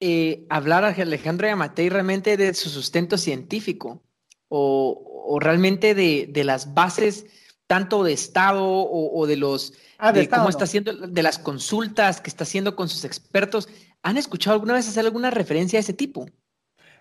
eh, 0.00 0.46
hablar 0.50 0.84
a 0.84 0.88
Alejandro 0.88 1.46
Yamatei 1.46 1.88
realmente 1.88 2.36
de 2.36 2.52
su 2.54 2.68
sustento 2.68 3.16
científico? 3.16 4.02
O, 4.48 5.26
o 5.26 5.38
realmente 5.40 5.94
de, 5.94 6.28
de, 6.30 6.44
las 6.44 6.72
bases 6.74 7.26
tanto 7.66 8.02
de 8.02 8.14
Estado 8.14 8.64
o, 8.64 9.20
o 9.20 9.26
de 9.26 9.36
los 9.36 9.74
ah, 9.98 10.10
de, 10.10 10.20
de 10.20 10.24
estado, 10.24 10.42
cómo 10.42 10.50
está 10.50 10.64
haciendo, 10.64 10.92
de 10.94 11.22
las 11.22 11.38
consultas 11.38 12.20
que 12.20 12.30
está 12.30 12.44
haciendo 12.44 12.74
con 12.74 12.88
sus 12.88 13.04
expertos. 13.04 13.68
¿Han 14.02 14.16
escuchado 14.16 14.54
alguna 14.54 14.74
vez 14.74 14.88
hacer 14.88 15.04
alguna 15.04 15.30
referencia 15.30 15.78
a 15.78 15.80
ese 15.80 15.92
tipo? 15.92 16.26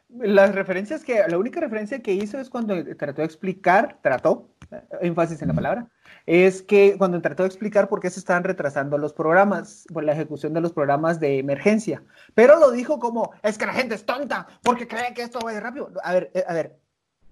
Las 0.09 0.55
referencias 0.55 1.03
que, 1.03 1.21
la 1.27 1.37
única 1.37 1.59
referencia 1.59 2.01
que 2.01 2.13
hizo 2.13 2.39
es 2.39 2.49
cuando 2.49 2.75
trató 2.95 3.21
de 3.21 3.25
explicar, 3.25 3.99
trató, 4.01 4.49
énfasis 5.01 5.41
en 5.41 5.49
la 5.49 5.53
palabra, 5.53 5.89
es 6.25 6.61
que 6.61 6.95
cuando 6.97 7.21
trató 7.21 7.43
de 7.43 7.47
explicar 7.47 7.89
por 7.89 7.99
qué 7.99 8.09
se 8.09 8.19
estaban 8.19 8.45
retrasando 8.45 8.97
los 8.97 9.13
programas, 9.13 9.85
por 9.93 10.05
la 10.05 10.13
ejecución 10.13 10.53
de 10.53 10.61
los 10.61 10.71
programas 10.71 11.19
de 11.19 11.39
emergencia. 11.39 12.03
Pero 12.35 12.57
lo 12.57 12.71
dijo 12.71 12.99
como, 12.99 13.31
es 13.43 13.57
que 13.57 13.65
la 13.65 13.73
gente 13.73 13.95
es 13.95 14.05
tonta, 14.05 14.47
porque 14.63 14.87
cree 14.87 15.13
que 15.13 15.23
esto 15.23 15.39
va 15.43 15.51
a 15.51 15.53
ir 15.55 15.61
rápido. 15.61 15.91
A 16.01 16.13
ver, 16.13 16.31
a 16.47 16.53
ver, 16.53 16.79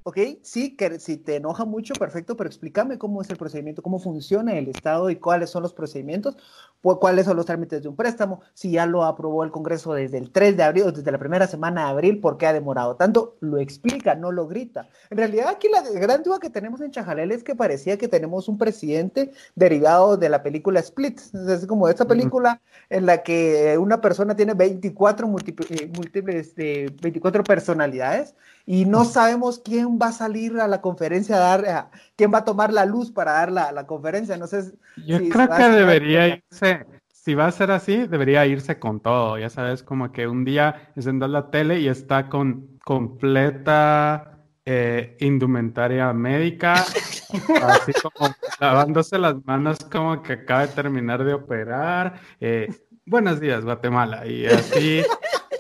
ok, 0.08 0.20
sí, 0.44 0.76
que 0.76 1.00
si 1.00 1.18
te 1.18 1.38
enoja 1.38 1.66
mucho, 1.66 1.96
perfecto, 1.96 2.38
pero 2.38 2.48
explícame 2.48 3.00
cómo 3.00 3.24
es 3.24 3.30
el 3.32 3.38
procedimiento, 3.38 3.82
cómo 3.82 3.98
funciona 3.98 4.54
el 4.56 4.68
Estado 4.68 5.10
y 5.10 5.16
cuáles 5.16 5.50
son 5.50 5.64
los 5.64 5.74
procedimientos, 5.74 6.38
cuáles 6.82 7.26
son 7.26 7.36
los 7.36 7.48
trámites 7.48 7.82
de 7.82 7.90
un 7.90 7.96
préstamo, 7.96 8.42
si 8.54 8.70
ya 8.70 8.86
lo 8.86 9.04
aprobó 9.04 9.44
el 9.44 9.50
Congreso 9.50 9.96
desde 9.96 10.20
el 10.20 10.30
3 10.30 10.58
de 10.58 10.62
abril 10.62 10.84
o 10.84 10.92
desde 10.92 11.12
la 11.12 11.18
primera 11.18 11.48
semana 11.48 11.86
de 11.86 11.90
abril, 11.90 12.20
¿por 12.20 12.38
qué 12.38 12.46
ha 12.46 12.54
demorado 12.54 12.96
tanto? 12.98 13.36
Lo 13.40 13.58
explica, 13.58 14.14
no 14.14 14.32
lo 14.32 14.48
grita. 14.48 14.90
En 15.10 15.18
realidad 15.18 15.48
aquí 15.48 15.70
la 15.70 15.82
gran 15.82 16.22
duda 16.22 16.38
que 16.40 16.52
tenemos 16.52 16.82
en 16.82 16.92
Chajalel 16.92 17.32
es 17.32 17.44
que 17.44 17.56
parecía 17.56 17.98
que 17.98 18.08
tenemos 18.08 18.48
un 18.48 18.60
presidente 18.60 19.32
derivado 19.56 20.18
de 20.18 20.30
la 20.30 20.44
película 20.44 20.82
Split, 20.82 21.20
es 21.34 21.66
como 21.66 21.90
esta 21.90 22.06
película 22.06 22.62
en 22.92 23.08
la 23.08 23.24
que 23.24 23.76
una 23.80 24.02
persona 24.02 24.36
tiene 24.36 24.54
24 24.54 25.28
múltiples, 25.28 25.90
múltiples 25.98 26.54
eh, 26.58 26.96
24 27.02 27.44
personalidades 27.44 28.36
y 28.66 28.86
no 28.86 29.06
sabemos 29.06 29.60
quién 29.60 30.00
va 30.02 30.08
a 30.08 30.12
salir 30.12 30.60
a 30.60 30.68
la 30.68 30.82
conferencia 30.82 31.36
a 31.36 31.40
dar, 31.40 31.66
a- 31.66 31.92
quién 32.16 32.34
va 32.34 32.40
a 32.40 32.46
tomar 32.46 32.74
la 32.74 32.86
luz 32.86 33.12
para 33.12 33.34
dar 33.34 33.52
la, 33.52 33.72
la 33.72 33.86
conferencia. 33.88 34.38
No 34.38 34.48
sé 34.48 34.72
Yo 35.06 35.18
si 35.20 35.30
creo 35.30 35.50
que 35.50 35.70
debería 35.70 36.28
irse, 36.28 36.86
si 37.08 37.34
va 37.36 37.48
a 37.48 37.52
ser 37.52 37.72
así, 37.72 38.08
debería 38.08 38.46
irse 38.46 38.80
con 38.80 39.00
todo. 39.00 39.38
Ya 39.38 39.50
sabes, 39.50 39.84
como 39.84 40.12
que 40.12 40.28
un 40.28 40.46
día 40.46 40.92
enciendas 40.96 41.30
la 41.30 41.50
tele 41.52 41.80
y 41.80 41.88
está 41.88 42.28
con 42.30 42.78
completa 42.84 44.38
eh, 44.66 45.16
indumentaria 45.20 46.12
médica, 46.14 46.74
así 46.74 47.94
como 48.02 48.34
lavándose 48.60 49.18
las 49.20 49.36
manos 49.46 49.78
como 49.92 50.22
que 50.24 50.34
acaba 50.34 50.62
de 50.68 50.74
terminar 50.74 51.24
de 51.24 51.34
operar. 51.34 52.20
eh, 52.40 52.68
buenos 53.06 53.40
días, 53.40 53.64
Guatemala. 53.64 54.26
Y 54.28 54.46
así, 54.48 55.04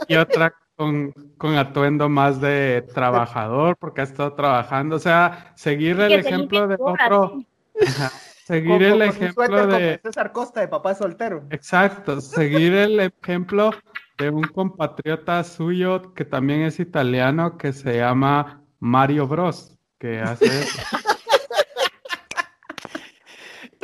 y 0.07 0.15
otra 0.15 0.53
con, 0.75 1.12
con 1.38 1.58
atuendo 1.58 2.10
más 2.10 2.39
de 2.41 2.86
trabajador 2.94 3.77
porque 3.77 4.01
ha 4.01 4.03
estado 4.03 4.34
trabajando. 4.34 4.96
O 4.98 5.00
sea, 5.00 5.53
seguir 5.55 6.00
el 6.00 6.13
ejemplo 6.13 6.67
gorra, 6.77 7.05
otro. 7.05 7.41
Ajá, 7.86 8.12
Seguir 8.46 8.74
Como- 8.74 8.86
el 8.96 9.01
ejemplo 9.01 9.67
de, 9.67 10.00
César 10.03 10.32
Costa 10.32 10.60
de 10.62 10.67
papá 10.67 10.94
soltero. 10.94 11.48
exacto, 11.50 12.22
seguir 12.22 12.74
el 12.74 13.00
ejemplo 13.00 13.72
de 14.20 14.29
un 14.29 14.44
compatriota 14.44 15.44
suyo 15.44 16.13
que 16.13 16.25
también 16.25 16.62
es 16.62 16.79
italiano 16.79 17.58
que 17.58 17.74
se 17.74 17.98
llama 17.98 18.62
Mario 18.79 19.27
Bros, 19.27 19.79
que 19.98 20.20
hace 20.20 20.46
eso. 20.46 20.79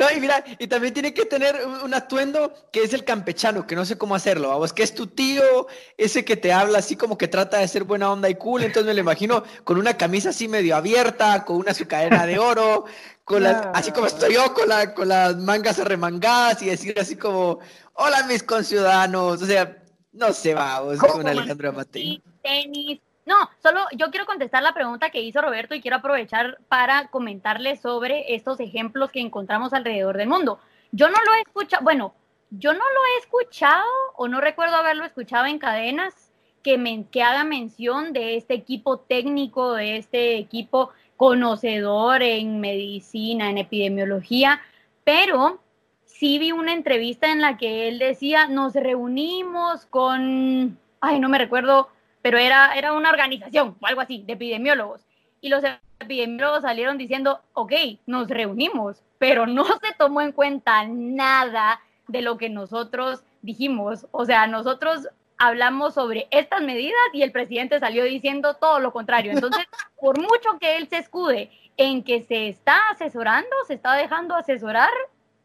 No, 0.02 0.10
y 0.10 0.18
mira, 0.18 0.42
y 0.58 0.66
también 0.66 0.92
tiene 0.92 1.14
que 1.14 1.26
tener 1.26 1.54
un, 1.64 1.94
atuendo 1.94 2.52
que 2.72 2.82
es 2.82 2.92
el 2.92 3.04
campechano, 3.04 3.68
que 3.68 3.76
no 3.76 3.84
sé 3.84 3.96
cómo 3.96 4.16
hacerlo, 4.16 4.48
vamos, 4.48 4.72
que 4.72 4.82
es 4.82 4.96
tu 4.96 5.06
tío, 5.06 5.68
ese 5.96 6.24
que 6.24 6.36
te 6.36 6.52
habla 6.52 6.78
así 6.78 6.96
como 6.96 7.16
que 7.16 7.28
trata 7.28 7.58
de 7.58 7.68
ser 7.68 7.84
buena 7.84 8.10
onda 8.10 8.28
y 8.28 8.34
cool, 8.34 8.64
entonces 8.64 8.84
me 8.84 8.94
lo 8.94 9.00
imagino 9.00 9.44
con 9.62 9.78
una 9.78 9.96
camisa 9.96 10.30
así 10.30 10.48
medio 10.48 10.74
abierta, 10.74 11.44
con 11.44 11.58
una 11.58 11.72
su 11.72 11.86
cadena 11.86 12.26
de 12.26 12.36
oro, 12.40 12.84
con 13.22 13.44
las, 13.44 13.68
así 13.74 13.92
como 13.92 14.08
estoy 14.08 14.34
yo, 14.34 14.52
con, 14.52 14.68
la, 14.68 14.92
con 14.92 15.06
las 15.06 15.36
mangas 15.36 15.78
arremangadas 15.78 16.60
y 16.62 16.66
decir 16.66 16.98
así 16.98 17.14
como, 17.14 17.60
hola 17.92 18.26
mis 18.26 18.42
conciudadanos, 18.42 19.40
o 19.40 19.46
sea, 19.46 19.84
no 20.10 20.32
sé, 20.32 20.52
vamos, 20.52 20.98
¿Cómo, 20.98 21.12
con 21.12 21.28
Alejandro 21.28 21.68
Amatei. 21.68 22.02
Sí, 22.02 22.22
tenis. 22.42 23.00
No, 23.24 23.36
solo 23.62 23.80
yo 23.96 24.10
quiero 24.10 24.26
contestar 24.26 24.62
la 24.62 24.74
pregunta 24.74 25.10
que 25.10 25.20
hizo 25.20 25.40
Roberto 25.40 25.74
y 25.74 25.80
quiero 25.80 25.98
aprovechar 25.98 26.58
para 26.68 27.08
comentarle 27.08 27.76
sobre 27.76 28.34
estos 28.34 28.58
ejemplos 28.58 29.10
que 29.12 29.20
encontramos 29.20 29.72
alrededor 29.72 30.16
del 30.16 30.28
mundo. 30.28 30.58
Yo 30.90 31.08
no 31.08 31.16
lo 31.24 31.34
he 31.34 31.40
escuchado, 31.42 31.84
bueno, 31.84 32.14
yo 32.50 32.72
no 32.72 32.80
lo 32.80 33.00
he 33.14 33.18
escuchado 33.20 33.84
o 34.16 34.26
no 34.28 34.40
recuerdo 34.40 34.76
haberlo 34.76 35.04
escuchado 35.04 35.46
en 35.46 35.58
cadenas 35.58 36.32
que, 36.62 36.78
men- 36.78 37.04
que 37.04 37.22
haga 37.22 37.44
mención 37.44 38.12
de 38.12 38.36
este 38.36 38.54
equipo 38.54 38.98
técnico, 38.98 39.74
de 39.74 39.96
este 39.96 40.36
equipo 40.36 40.90
conocedor 41.16 42.22
en 42.22 42.60
medicina, 42.60 43.48
en 43.48 43.58
epidemiología, 43.58 44.60
pero 45.04 45.60
sí 46.04 46.38
vi 46.38 46.50
una 46.52 46.72
entrevista 46.72 47.30
en 47.30 47.40
la 47.40 47.56
que 47.56 47.88
él 47.88 47.98
decía, 47.98 48.48
nos 48.48 48.74
reunimos 48.74 49.86
con, 49.86 50.76
ay, 51.00 51.20
no 51.20 51.28
me 51.28 51.38
recuerdo, 51.38 51.88
pero 52.22 52.38
era, 52.38 52.74
era 52.74 52.92
una 52.92 53.10
organización 53.10 53.76
o 53.80 53.86
algo 53.86 54.00
así, 54.00 54.22
de 54.26 54.34
epidemiólogos. 54.34 55.04
Y 55.40 55.48
los 55.48 55.62
epidemiólogos 55.98 56.62
salieron 56.62 56.96
diciendo, 56.96 57.40
ok, 57.52 57.72
nos 58.06 58.28
reunimos, 58.28 59.02
pero 59.18 59.46
no 59.46 59.64
se 59.64 59.94
tomó 59.98 60.20
en 60.20 60.32
cuenta 60.32 60.84
nada 60.86 61.80
de 62.08 62.22
lo 62.22 62.38
que 62.38 62.48
nosotros 62.48 63.24
dijimos. 63.42 64.06
O 64.12 64.24
sea, 64.24 64.46
nosotros 64.46 65.08
hablamos 65.38 65.94
sobre 65.94 66.28
estas 66.30 66.62
medidas 66.62 67.00
y 67.12 67.22
el 67.22 67.32
presidente 67.32 67.80
salió 67.80 68.04
diciendo 68.04 68.54
todo 68.54 68.78
lo 68.78 68.92
contrario. 68.92 69.32
Entonces, 69.32 69.64
por 70.00 70.18
mucho 70.20 70.58
que 70.60 70.76
él 70.76 70.88
se 70.88 70.98
escude 70.98 71.50
en 71.76 72.04
que 72.04 72.22
se 72.22 72.48
está 72.48 72.90
asesorando, 72.90 73.50
se 73.66 73.74
está 73.74 73.94
dejando 73.94 74.36
asesorar, 74.36 74.92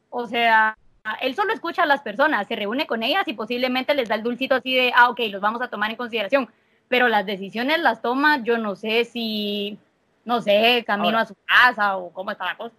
o 0.10 0.28
sea, 0.28 0.78
él 1.22 1.36
solo 1.36 1.54
escucha 1.54 1.84
a 1.84 1.88
las 1.88 2.02
personas, 2.02 2.48
se 2.48 2.56
reúne 2.56 2.86
con 2.86 3.02
ellas 3.02 3.28
y 3.28 3.34
posiblemente 3.34 3.96
les 3.96 4.10
da 4.10 4.16
el 4.16 4.24
dulcito 4.24 4.56
así 4.56 4.76
de, 4.76 4.92
ah, 4.96 5.10
ok, 5.10 5.20
los 5.30 5.42
vamos 5.42 5.62
a 5.62 5.70
tomar 5.70 5.90
en 5.90 5.96
consideración. 5.96 6.50
Pero 6.90 7.08
las 7.10 7.26
decisiones 7.26 7.80
las 7.82 8.02
toma, 8.02 8.44
yo 8.44 8.58
no 8.58 8.76
sé 8.76 9.06
si, 9.06 9.78
no 10.26 10.42
sé, 10.42 10.84
camino 10.88 11.18
Ahora. 11.18 11.22
a 11.22 11.26
su 11.28 11.36
casa 11.46 11.98
o 11.98 12.12
cómo 12.12 12.32
está 12.32 12.46
la 12.46 12.58
cosa. 12.58 12.76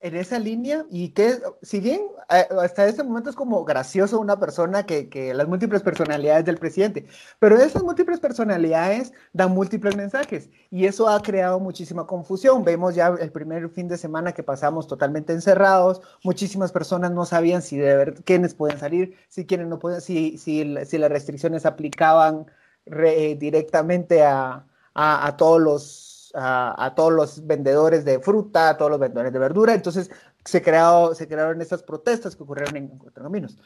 en 0.00 0.14
esa 0.14 0.38
línea 0.38 0.84
y 0.90 1.08
que 1.08 1.38
si 1.60 1.80
bien 1.80 2.00
eh, 2.30 2.46
hasta 2.62 2.86
este 2.86 3.02
momento 3.02 3.30
es 3.30 3.36
como 3.36 3.64
gracioso 3.64 4.20
una 4.20 4.38
persona 4.38 4.86
que, 4.86 5.08
que 5.08 5.34
las 5.34 5.48
múltiples 5.48 5.82
personalidades 5.82 6.44
del 6.44 6.56
presidente, 6.58 7.06
pero 7.40 7.56
esas 7.56 7.82
múltiples 7.82 8.20
personalidades 8.20 9.12
dan 9.32 9.52
múltiples 9.52 9.96
mensajes 9.96 10.50
y 10.70 10.86
eso 10.86 11.08
ha 11.08 11.20
creado 11.20 11.58
muchísima 11.58 12.06
confusión. 12.06 12.62
Vemos 12.64 12.94
ya 12.94 13.08
el 13.08 13.32
primer 13.32 13.68
fin 13.70 13.88
de 13.88 13.98
semana 13.98 14.32
que 14.32 14.44
pasamos 14.44 14.86
totalmente 14.86 15.32
encerrados, 15.32 16.00
muchísimas 16.22 16.70
personas 16.70 17.10
no 17.10 17.24
sabían 17.24 17.62
si 17.62 17.76
de 17.76 17.96
ver 17.96 18.14
quiénes 18.24 18.54
pueden 18.54 18.78
salir, 18.78 19.16
si 19.28 19.46
quiénes 19.46 19.66
no 19.66 19.80
pueden, 19.80 20.00
si, 20.00 20.38
si, 20.38 20.76
si 20.86 20.98
las 20.98 21.10
restricciones 21.10 21.66
aplicaban 21.66 22.46
re- 22.90 23.36
directamente 23.36 24.22
a, 24.22 24.64
a, 24.94 25.36
todos 25.36 25.60
los 25.60 26.32
a, 26.34 26.92
todos 26.94 27.12
los 27.12 27.46
vendedores 27.46 28.04
de 28.04 28.20
fruta, 28.20 28.70
a 28.70 28.76
todos 28.76 28.90
los 28.90 29.00
vendedores 29.00 29.32
de 29.32 29.38
verdura. 29.38 29.74
Entonces 29.74 30.10
se, 30.44 30.62
creado, 30.62 31.14
se 31.14 31.26
crearon 31.26 31.60
estas 31.60 31.82
protestas 31.82 32.36
que 32.36 32.42
ocurrieron 32.42 32.76
en 32.76 32.88
Cuatro 32.98 33.22
Caminos. 33.22 33.58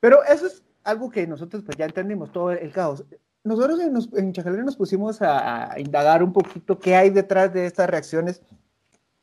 Pero 0.00 0.24
eso 0.24 0.46
es 0.46 0.62
algo 0.84 1.10
que 1.10 1.26
nosotros 1.26 1.62
pues 1.64 1.76
ya 1.76 1.84
entendimos, 1.84 2.32
todo 2.32 2.50
el 2.50 2.72
caos. 2.72 3.04
Nosotros 3.44 3.80
en, 3.80 3.96
en 4.16 4.32
Chacalera 4.32 4.62
nos 4.62 4.76
pusimos 4.76 5.20
a, 5.20 5.74
indagar 5.78 6.22
un 6.22 6.32
poquito 6.32 6.78
qué 6.78 6.94
hay 6.94 7.10
detrás 7.10 7.52
de 7.52 7.66
estas 7.66 7.90
reacciones 7.90 8.42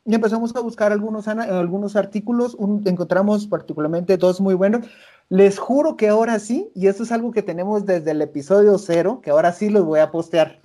y 0.04 0.14
empezamos 0.14 0.54
a 0.56 0.60
buscar 0.60 0.92
algunos, 0.92 1.28
algunos 1.28 1.96
artículos, 1.96 2.56
encontramos 2.84 3.46
particularmente 3.46 4.16
dos 4.16 4.40
muy 4.40 4.54
buenos. 4.54 4.86
Les 5.30 5.60
juro 5.60 5.96
que 5.96 6.08
ahora 6.08 6.40
sí, 6.40 6.72
y 6.74 6.88
eso 6.88 7.04
es 7.04 7.12
algo 7.12 7.30
que 7.30 7.42
tenemos 7.42 7.86
desde 7.86 8.10
el 8.10 8.20
episodio 8.20 8.76
cero, 8.78 9.20
que 9.22 9.30
ahora 9.30 9.52
sí 9.52 9.70
los 9.70 9.84
voy 9.84 10.00
a 10.00 10.10
postear. 10.10 10.60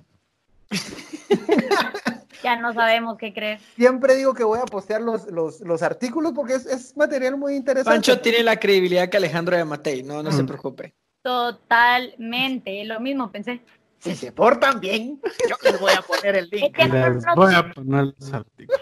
ya 2.42 2.56
no 2.56 2.74
sabemos 2.74 3.16
qué 3.16 3.32
creer. 3.32 3.60
Siempre 3.76 4.16
digo 4.16 4.34
que 4.34 4.42
voy 4.42 4.58
a 4.58 4.64
postear 4.64 5.00
los, 5.00 5.30
los, 5.30 5.60
los 5.60 5.82
artículos 5.84 6.32
porque 6.34 6.54
es, 6.54 6.66
es, 6.66 6.96
material 6.96 7.36
muy 7.36 7.54
interesante. 7.54 7.94
Pancho 7.94 8.20
tiene 8.20 8.42
la 8.42 8.56
credibilidad 8.56 9.08
que 9.08 9.16
Alejandro 9.16 9.56
de 9.56 9.64
Matei, 9.64 10.02
no, 10.02 10.20
no 10.20 10.30
mm. 10.30 10.36
se 10.36 10.42
preocupe. 10.42 10.94
Totalmente, 11.22 12.84
lo 12.86 12.98
mismo 12.98 13.30
pensé. 13.30 13.60
Si 13.98 14.16
se 14.16 14.32
portan 14.32 14.80
bien, 14.80 15.20
yo 15.48 15.56
les 15.62 15.80
voy 15.80 15.92
a 15.92 16.02
poner 16.02 16.34
el 16.34 16.48
link. 16.50 16.76
Les 16.76 17.24
voy 17.36 17.54
a 17.54 17.72
poner 17.72 18.14
los 18.18 18.32
artículos. 18.32 18.80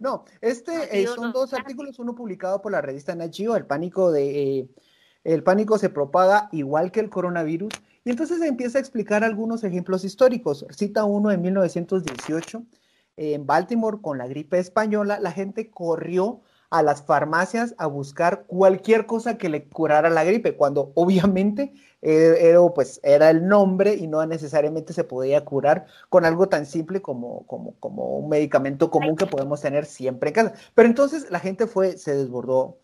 No, 0.00 0.24
este 0.40 1.02
eh, 1.02 1.06
son 1.06 1.32
dos 1.32 1.54
artículos, 1.54 1.98
uno 1.98 2.14
publicado 2.14 2.60
por 2.60 2.72
la 2.72 2.82
revista 2.82 3.14
Nachio, 3.14 3.56
el 3.56 3.66
pánico 3.66 4.12
de 4.12 4.58
eh, 4.58 4.68
el 5.24 5.42
pánico 5.42 5.78
se 5.78 5.88
propaga 5.88 6.50
igual 6.52 6.92
que 6.92 7.00
el 7.00 7.08
coronavirus, 7.08 7.72
y 8.04 8.10
entonces 8.10 8.42
empieza 8.42 8.76
a 8.76 8.82
explicar 8.82 9.24
algunos 9.24 9.64
ejemplos 9.64 10.04
históricos. 10.04 10.66
Cita 10.70 11.04
uno 11.04 11.30
en 11.30 11.40
1918, 11.40 12.62
eh, 13.16 13.34
en 13.34 13.46
Baltimore 13.46 13.98
con 14.02 14.18
la 14.18 14.26
gripe 14.26 14.58
española, 14.58 15.18
la 15.18 15.32
gente 15.32 15.70
corrió 15.70 16.42
a 16.74 16.82
las 16.82 17.02
farmacias 17.02 17.72
a 17.78 17.86
buscar 17.86 18.46
cualquier 18.48 19.06
cosa 19.06 19.38
que 19.38 19.48
le 19.48 19.68
curara 19.68 20.10
la 20.10 20.24
gripe, 20.24 20.56
cuando 20.56 20.90
obviamente 20.96 21.72
eh, 22.02 22.36
era, 22.40 22.58
pues, 22.74 23.00
era 23.04 23.30
el 23.30 23.46
nombre 23.46 23.94
y 23.94 24.08
no 24.08 24.26
necesariamente 24.26 24.92
se 24.92 25.04
podía 25.04 25.44
curar 25.44 25.86
con 26.08 26.24
algo 26.24 26.48
tan 26.48 26.66
simple 26.66 27.00
como, 27.00 27.46
como, 27.46 27.74
como 27.78 28.18
un 28.18 28.28
medicamento 28.28 28.90
común 28.90 29.14
que 29.14 29.26
podemos 29.26 29.60
tener 29.60 29.84
siempre 29.86 30.30
en 30.30 30.34
casa. 30.34 30.54
Pero 30.74 30.88
entonces 30.88 31.30
la 31.30 31.38
gente 31.38 31.68
fue, 31.68 31.96
se 31.96 32.16
desbordó 32.16 32.78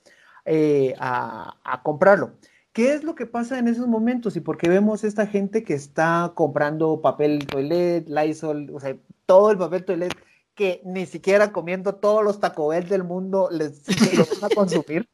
eh, 0.45 0.95
a, 1.01 1.81
comprarlo. 1.83 2.35
¿Qué 2.73 2.95
es 2.95 3.03
lo 3.03 3.17
que 3.17 3.27
pasa 3.27 3.59
en 3.59 3.67
esos 3.67 3.89
momentos 3.89 4.37
y 4.37 4.41
por 4.41 4.57
qué 4.57 4.69
vemos 4.69 5.03
esta 5.03 5.27
gente 5.27 5.65
que 5.65 5.75
está 5.75 6.31
comprando 6.37 7.01
papel 7.01 7.45
toilet, 7.49 8.09
Lysol, 8.09 8.71
o 8.73 8.79
sea, 8.79 8.97
todo 9.27 9.51
el 9.51 9.59
papel 9.59 9.85
toilet 9.85 10.15
que 10.55 10.83
ni 10.85 11.07
siquiera 11.07 11.53
comiendo 11.53 11.95
todos 11.95 12.25
los 12.25 12.41
Taco 12.41 12.69
Bell 12.69 12.89
del 12.89 13.05
mundo 13.05 13.49
les 13.51 13.87
lo 14.17 14.25
van 14.41 14.51
a 14.51 14.55
consumir, 14.55 15.09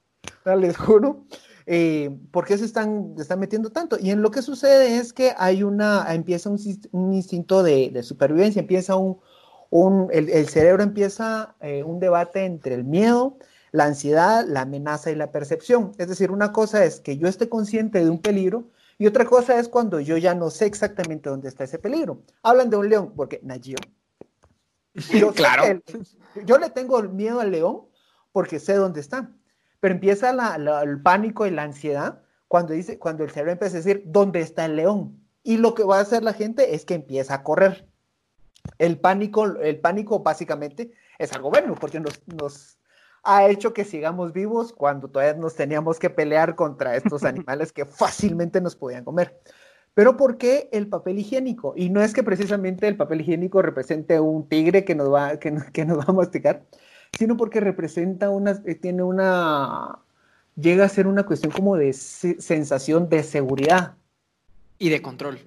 les 0.59 0.77
juro. 0.77 1.25
eh, 1.67 2.17
¿por 2.31 2.47
qué 2.47 2.57
se 2.59 2.65
están, 2.65 3.15
están 3.19 3.41
metiendo 3.41 3.71
tanto? 3.71 3.97
Y 4.01 4.11
en 4.11 4.23
lo 4.23 4.31
que 4.31 4.43
sucede 4.43 4.99
es 4.99 5.13
que 5.13 5.33
hay 5.37 5.63
una, 5.63 6.07
empieza 6.15 6.49
un, 6.49 7.13
instinto 7.13 7.63
de, 7.63 8.03
supervivencia, 8.03 8.61
empieza 8.61 8.97
un, 8.97 9.19
el 10.13 10.49
cerebro 10.49 10.83
empieza 10.83 11.57
eh, 11.61 11.83
un 11.83 11.99
debate 11.99 12.45
entre 12.45 12.75
el 12.75 12.85
miedo, 12.85 13.39
la 13.73 13.85
ansiedad, 13.85 14.47
la 14.47 14.63
amenaza 14.63 15.11
y 15.11 15.17
la 15.17 15.33
percepción. 15.33 15.93
Es 15.99 16.09
decir, 16.09 16.31
una 16.31 16.53
cosa 16.53 16.85
es 16.85 17.01
que 17.01 17.19
yo 17.19 17.29
esté 17.29 17.49
consciente 17.49 18.03
de 18.03 18.11
un 18.11 18.21
peligro 18.21 18.71
y 18.99 19.07
otra 19.07 19.27
cosa 19.27 19.59
es 19.59 19.69
cuando 19.69 20.01
yo 20.01 20.17
ya 20.17 20.35
no 20.35 20.51
sé 20.51 20.67
exactamente 20.67 21.29
dónde 21.29 21.49
está 21.49 21.65
ese 21.65 21.79
peligro. 21.79 22.23
Hablan 22.43 22.71
de 22.71 22.77
un 22.77 22.89
león, 22.89 23.13
porque 23.15 23.41
Nagio. 23.43 23.77
Yo 25.13 25.33
Claro. 25.33 25.65
el- 25.65 25.83
yo 26.45 26.59
le 26.59 26.71
tengo 26.71 27.03
miedo 27.03 27.41
al 27.41 27.51
león 27.51 27.83
porque 28.33 28.59
sé 28.61 28.75
dónde 28.75 29.01
está. 29.01 29.31
Pero 29.81 29.95
empieza 29.95 30.33
la- 30.33 30.59
la- 30.59 30.83
el 30.83 31.01
pánico 31.03 31.47
y 31.47 31.51
la 31.51 31.63
ansiedad 31.63 32.23
cuando, 32.49 32.73
dice, 32.73 32.99
cuando 32.99 33.25
el 33.25 33.31
cerebro 33.31 33.53
empieza 33.53 33.77
a 33.77 33.81
decir, 33.81 34.03
¿dónde 34.07 34.41
está 34.41 34.65
el 34.65 34.77
león? 34.77 35.21
Y 35.43 35.59
lo 35.59 35.75
que 35.75 35.85
va 35.85 35.99
a 35.99 36.01
hacer 36.03 36.23
la 36.23 36.33
gente 36.33 36.75
es 36.75 36.85
que 36.85 36.95
empieza 36.95 37.35
a 37.35 37.43
correr. 37.43 37.87
El 38.79 38.99
pánico, 38.99 39.45
el 39.45 39.81
pánico 39.81 40.21
básicamente 40.21 40.93
es 41.19 41.33
algo 41.33 41.51
bueno 41.51 41.75
porque 41.77 42.01
nos, 42.01 42.21
nos 42.27 42.79
ha 43.23 43.47
hecho 43.49 43.73
que 43.73 43.85
sigamos 43.85 44.33
vivos 44.33 44.73
cuando 44.73 45.09
todavía 45.09 45.35
nos 45.35 45.55
teníamos 45.55 45.99
que 45.99 46.11
pelear 46.11 46.55
contra 46.57 46.97
estos 46.97 47.23
animales 47.47 47.73
que 47.73 47.85
fácilmente 47.85 48.61
nos 48.61 48.75
podían 48.77 49.05
comer. 49.05 49.41
Pero 49.97 50.19
¿por 50.19 50.37
qué 50.37 50.69
el 50.73 50.89
papel 50.89 51.19
higiénico? 51.19 51.73
Y 51.75 51.89
no 51.89 52.03
es 52.03 52.13
que 52.13 52.23
precisamente 52.23 52.87
el 52.87 52.99
papel 52.99 53.23
higiénico 53.23 53.63
represente 53.63 54.21
un 54.21 54.47
tigre 54.47 54.85
que 54.85 54.95
nos 54.95 55.11
va, 55.11 55.39
que, 55.39 55.57
que 55.73 55.87
nos 55.87 55.99
va 56.01 56.05
a 56.09 56.13
masticar, 56.13 56.67
sino 57.19 57.39
porque 57.39 57.61
representa 57.61 58.29
una, 58.29 58.61
eh, 58.67 58.75
tiene 58.75 59.03
una, 59.03 59.99
llega 60.55 60.85
a 60.85 60.91
ser 60.91 61.07
una 61.07 61.25
cuestión 61.25 61.51
como 61.51 61.79
de 61.79 61.95
se- 61.95 62.39
sensación 62.43 63.09
de 63.09 63.23
seguridad 63.23 63.95
Y 64.79 64.91
de 64.91 65.01
control. 65.01 65.39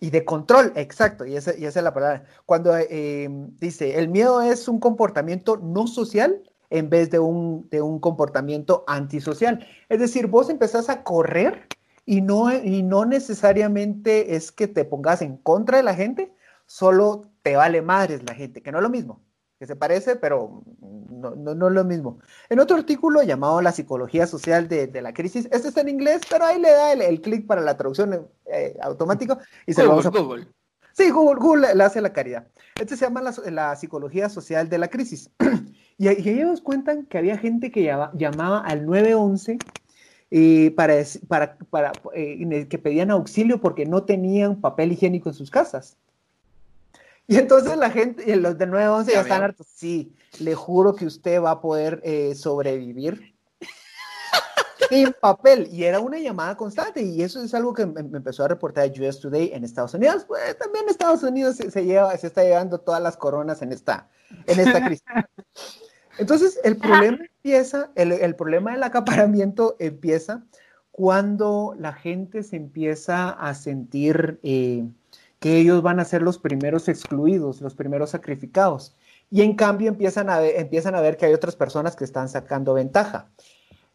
y 0.00 0.08
de 0.08 0.24
control, 0.24 0.72
exacto, 0.74 1.26
y 1.26 1.36
esa, 1.36 1.54
y 1.54 1.66
esa 1.66 1.80
es 1.80 1.84
la 1.84 1.92
palabra. 1.92 2.24
Cuando 2.46 2.74
eh, 2.74 3.28
dice, 3.60 3.98
el 3.98 4.08
miedo 4.08 4.40
es 4.40 4.68
un 4.68 4.80
comportamiento 4.80 5.58
no 5.58 5.86
social 5.86 6.42
en 6.70 6.88
vez 6.88 7.10
de 7.10 7.18
un, 7.18 7.68
de 7.68 7.82
un 7.82 7.98
comportamiento 8.00 8.84
antisocial. 8.86 9.66
Es 9.90 10.00
decir, 10.00 10.28
vos 10.28 10.48
empezás 10.48 10.88
a 10.88 11.02
correr 11.02 11.66
y 12.04 12.20
no, 12.20 12.52
y 12.52 12.82
no 12.82 13.04
necesariamente 13.04 14.34
es 14.34 14.52
que 14.52 14.66
te 14.68 14.84
pongas 14.84 15.22
en 15.22 15.36
contra 15.36 15.76
de 15.76 15.82
la 15.82 15.94
gente, 15.94 16.32
solo 16.66 17.22
te 17.42 17.56
vale 17.56 17.82
madres 17.82 18.22
la 18.24 18.34
gente, 18.34 18.62
que 18.62 18.72
no 18.72 18.78
es 18.78 18.82
lo 18.82 18.90
mismo, 18.90 19.20
que 19.58 19.66
se 19.66 19.76
parece, 19.76 20.16
pero 20.16 20.62
no, 21.10 21.34
no, 21.36 21.54
no 21.54 21.68
es 21.68 21.72
lo 21.74 21.84
mismo. 21.84 22.18
En 22.48 22.58
otro 22.60 22.76
artículo 22.76 23.22
llamado 23.22 23.60
La 23.60 23.72
psicología 23.72 24.26
social 24.26 24.68
de, 24.68 24.86
de 24.86 25.02
la 25.02 25.12
crisis, 25.12 25.48
este 25.52 25.68
está 25.68 25.80
en 25.82 25.88
inglés, 25.90 26.22
pero 26.28 26.44
ahí 26.44 26.60
le 26.60 26.70
da 26.70 26.92
el, 26.92 27.02
el 27.02 27.20
clic 27.20 27.46
para 27.46 27.60
la 27.60 27.76
traducción 27.76 28.26
eh, 28.46 28.76
automático 28.82 29.38
y 29.66 29.74
se 29.74 29.82
lo 29.82 29.90
Google, 29.90 30.02
vamos 30.10 30.20
a 30.20 30.22
Google. 30.24 30.48
Sí, 30.94 31.10
Google, 31.10 31.40
Google 31.40 31.74
le- 31.74 31.82
hace 31.84 32.00
la 32.00 32.12
caridad. 32.12 32.46
Este 32.80 32.96
se 32.96 33.04
llama 33.06 33.22
la, 33.22 33.34
la 33.50 33.76
psicología 33.76 34.28
social 34.28 34.68
de 34.68 34.78
la 34.78 34.88
crisis. 34.88 35.30
y, 35.98 36.08
y 36.08 36.28
ellos 36.28 36.60
cuentan 36.60 37.06
que 37.06 37.18
había 37.18 37.38
gente 37.38 37.70
que 37.70 37.82
llama- 37.82 38.10
llamaba 38.14 38.60
al 38.60 38.84
911 38.86 39.58
eh, 40.34 40.70
para, 40.74 40.94
para, 41.28 41.58
para, 41.68 41.92
eh, 42.14 42.38
en 42.40 42.54
el 42.54 42.66
que 42.66 42.78
pedían 42.78 43.10
auxilio 43.10 43.60
porque 43.60 43.84
no 43.84 44.04
tenían 44.04 44.62
papel 44.62 44.92
higiénico 44.92 45.28
en 45.28 45.34
sus 45.34 45.50
casas. 45.50 45.98
Y 47.26 47.36
entonces 47.36 47.76
la 47.76 47.90
gente, 47.90 48.34
los 48.36 48.56
del 48.56 48.70
911 48.70 49.10
ya, 49.10 49.16
Ya 49.16 49.20
están 49.20 49.42
hartos. 49.42 49.66
Sí, 49.66 50.16
le 50.38 50.54
juro 50.54 50.94
que 50.94 51.04
usted 51.04 51.38
va 51.38 51.50
a 51.50 51.60
poder 51.60 52.00
eh, 52.02 52.34
sobrevivir 52.34 53.34
sin 54.88 55.12
papel. 55.20 55.68
Y 55.70 55.84
era 55.84 56.00
una 56.00 56.18
llamada 56.18 56.56
constante. 56.56 57.02
Y 57.02 57.22
eso 57.22 57.42
es 57.42 57.52
algo 57.52 57.74
que 57.74 57.84
me, 57.84 58.02
me 58.02 58.16
empezó 58.16 58.44
a 58.44 58.48
reportar 58.48 58.90
US 58.98 59.20
Today 59.20 59.50
en 59.52 59.64
Estados 59.64 59.92
Unidos. 59.92 60.24
Pues, 60.26 60.56
también 60.56 60.88
Estados 60.88 61.22
Unidos 61.22 61.56
se, 61.56 61.70
se 61.70 61.84
lleva, 61.84 62.16
se 62.16 62.28
está 62.28 62.42
llevando 62.42 62.80
todas 62.80 63.02
las 63.02 63.18
coronas 63.18 63.60
en 63.60 63.70
esta, 63.70 64.08
en 64.46 64.60
esta 64.60 64.82
crisis. 64.86 65.04
Entonces, 66.22 66.60
el 66.62 66.76
problema 66.76 67.18
empieza, 67.18 67.90
el, 67.96 68.12
el 68.12 68.36
problema 68.36 68.70
del 68.70 68.84
acaparamiento 68.84 69.74
empieza 69.80 70.44
cuando 70.92 71.74
la 71.76 71.92
gente 71.94 72.44
se 72.44 72.54
empieza 72.54 73.30
a 73.30 73.54
sentir 73.54 74.38
eh, 74.44 74.86
que 75.40 75.58
ellos 75.58 75.82
van 75.82 75.98
a 75.98 76.04
ser 76.04 76.22
los 76.22 76.38
primeros 76.38 76.88
excluidos, 76.88 77.60
los 77.60 77.74
primeros 77.74 78.10
sacrificados. 78.10 78.94
Y 79.30 79.42
en 79.42 79.56
cambio 79.56 79.88
empiezan 79.88 80.30
a 80.30 80.38
ver, 80.38 80.60
empiezan 80.60 80.94
a 80.94 81.00
ver 81.00 81.16
que 81.16 81.26
hay 81.26 81.34
otras 81.34 81.56
personas 81.56 81.96
que 81.96 82.04
están 82.04 82.28
sacando 82.28 82.72
ventaja. 82.74 83.28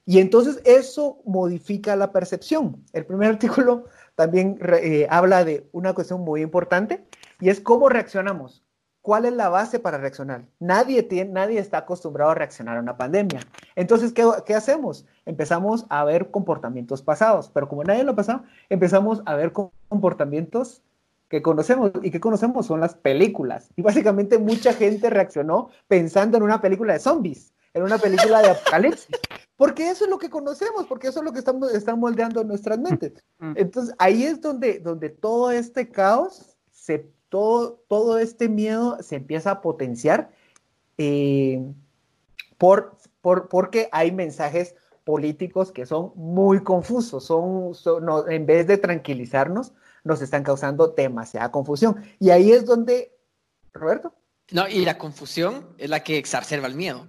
Y 0.06 0.20
entonces 0.20 0.62
eso 0.66 1.22
modifica 1.24 1.96
la 1.96 2.12
percepción. 2.12 2.84
El 2.92 3.06
primer 3.06 3.30
artículo 3.36 3.86
también 4.16 4.60
eh, 4.84 5.08
habla 5.10 5.46
de 5.46 5.70
una 5.72 5.94
cuestión 5.94 6.26
muy 6.26 6.42
importante 6.42 7.06
y 7.40 7.48
es 7.48 7.62
cómo 7.62 7.88
reaccionamos. 7.88 8.67
¿Cuál 9.08 9.24
es 9.24 9.32
la 9.32 9.48
base 9.48 9.80
para 9.80 9.98
reaccionar? 9.98 10.44
Nadie, 10.60 11.02
tiene, 11.02 11.32
nadie 11.32 11.60
está 11.60 11.78
acostumbrado 11.78 12.32
a 12.32 12.36
reaccionar 12.36 12.76
a 12.76 12.82
una 12.82 12.98
pandemia. 12.98 13.40
Entonces, 13.78 14.12
¿qué, 14.12 14.30
qué 14.46 14.54
hacemos? 14.54 15.06
Empezamos 15.26 15.86
a 15.88 16.04
ver 16.04 16.30
comportamientos 16.30 17.02
pasados, 17.02 17.50
pero 17.54 17.70
como 17.70 17.86
nadie 17.86 18.04
lo 18.04 18.12
ha 18.12 18.16
pasado, 18.18 18.44
empezamos 18.68 19.22
a 19.26 19.36
ver 19.36 19.54
com- 19.54 19.70
comportamientos 19.88 20.84
que 21.30 21.42
conocemos 21.42 21.94
y 22.04 22.12
que 22.12 22.20
conocemos 22.20 22.66
son 22.66 22.82
las 22.82 22.96
películas. 22.96 23.70
Y 23.78 23.82
básicamente 23.82 24.40
mucha 24.40 24.74
gente 24.74 25.10
reaccionó 25.10 25.70
pensando 25.88 26.36
en 26.36 26.44
una 26.44 26.60
película 26.60 26.92
de 26.92 27.00
zombies, 27.00 27.54
en 27.74 27.84
una 27.84 27.98
película 28.00 28.42
de 28.42 28.50
apocalipsis. 28.50 29.08
Porque 29.56 29.90
eso 29.90 30.04
es 30.04 30.10
lo 30.10 30.18
que 30.18 30.30
conocemos, 30.30 30.86
porque 30.86 31.08
eso 31.08 31.20
es 31.20 31.26
lo 31.26 31.32
que 31.32 31.40
estamos, 31.40 31.74
están 31.74 31.98
moldeando 31.98 32.42
en 32.42 32.50
nuestras 32.50 32.78
mentes. 32.78 33.14
Entonces, 33.56 33.96
ahí 34.00 34.24
es 34.24 34.42
donde, 34.42 34.80
donde 34.80 35.08
todo 35.08 35.50
este 35.52 35.88
caos, 35.88 36.58
se, 36.74 37.10
todo, 37.30 37.84
todo 37.88 38.20
este 38.20 38.50
miedo 38.50 38.98
se 39.02 39.16
empieza 39.16 39.52
a 39.52 39.62
potenciar 39.62 40.32
eh, 40.98 41.62
por, 42.58 42.98
por, 43.22 43.50
porque 43.50 43.90
hay 43.92 44.12
mensajes 44.12 44.76
políticos 45.04 45.72
que 45.72 45.86
son 45.86 46.12
muy 46.16 46.64
confusos, 46.64 47.24
son, 47.26 47.74
son- 47.76 48.06
no, 48.06 48.28
en 48.28 48.46
vez 48.46 48.68
de 48.68 48.78
tranquilizarnos, 48.78 49.74
nos 50.04 50.22
están 50.22 50.44
causando 50.44 50.88
demasiada 50.90 51.52
confusión. 51.52 52.04
Y 52.20 52.30
ahí 52.30 52.52
es 52.52 52.66
donde, 52.66 53.14
Roberto, 53.74 54.14
No, 54.52 54.68
y 54.68 54.84
la 54.86 54.98
confusión 54.98 55.76
es 55.78 55.90
la 55.90 56.04
que 56.04 56.18
exacerba 56.18 56.68
el 56.68 56.76
miedo. 56.76 57.08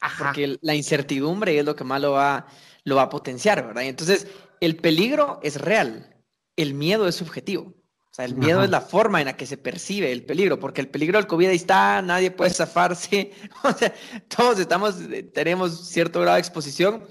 Ajá. 0.00 0.26
Porque 0.26 0.58
la 0.62 0.74
incertidumbre 0.74 1.58
es 1.58 1.64
lo 1.64 1.76
que 1.76 1.84
más 1.84 2.00
lo 2.00 2.12
va, 2.12 2.46
lo 2.84 2.96
va 2.96 3.02
a 3.02 3.08
potenciar, 3.08 3.64
¿verdad? 3.64 3.84
Entonces, 3.84 4.26
el 4.60 4.76
peligro 4.76 5.38
es 5.42 5.60
real, 5.60 6.16
el 6.56 6.74
miedo 6.74 7.06
es 7.06 7.14
subjetivo. 7.14 7.72
O 8.12 8.14
sea, 8.14 8.26
el 8.26 8.36
miedo 8.36 8.58
Ajá. 8.58 8.66
es 8.66 8.70
la 8.70 8.82
forma 8.82 9.20
en 9.20 9.26
la 9.26 9.38
que 9.38 9.46
se 9.46 9.56
percibe 9.56 10.12
el 10.12 10.22
peligro, 10.22 10.58
porque 10.58 10.82
el 10.82 10.88
peligro 10.88 11.16
del 11.16 11.26
COVID 11.26 11.48
ahí 11.48 11.56
está, 11.56 12.02
nadie 12.02 12.30
puede 12.30 12.50
zafarse, 12.50 13.32
o 13.64 13.72
sea, 13.72 13.94
todos 14.28 14.58
estamos, 14.58 14.96
eh, 15.10 15.22
tenemos 15.22 15.88
cierto 15.88 16.20
grado 16.20 16.34
de 16.34 16.40
exposición 16.40 17.04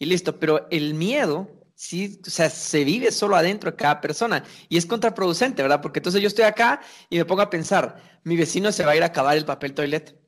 y 0.00 0.06
listo, 0.06 0.40
pero 0.40 0.66
el 0.72 0.94
miedo, 0.94 1.48
sí, 1.76 2.20
o 2.26 2.30
sea, 2.30 2.50
se 2.50 2.82
vive 2.82 3.12
solo 3.12 3.36
adentro 3.36 3.70
de 3.70 3.76
cada 3.76 4.00
persona 4.00 4.42
y 4.68 4.76
es 4.76 4.84
contraproducente, 4.84 5.62
¿verdad? 5.62 5.80
Porque 5.80 6.00
entonces 6.00 6.20
yo 6.20 6.26
estoy 6.26 6.44
acá 6.44 6.80
y 7.08 7.18
me 7.18 7.24
pongo 7.24 7.42
a 7.42 7.50
pensar, 7.50 8.02
mi 8.24 8.36
vecino 8.36 8.72
se 8.72 8.84
va 8.84 8.90
a 8.90 8.96
ir 8.96 9.04
a 9.04 9.06
acabar 9.06 9.36
el 9.36 9.44
papel 9.44 9.74
toilet. 9.74 10.27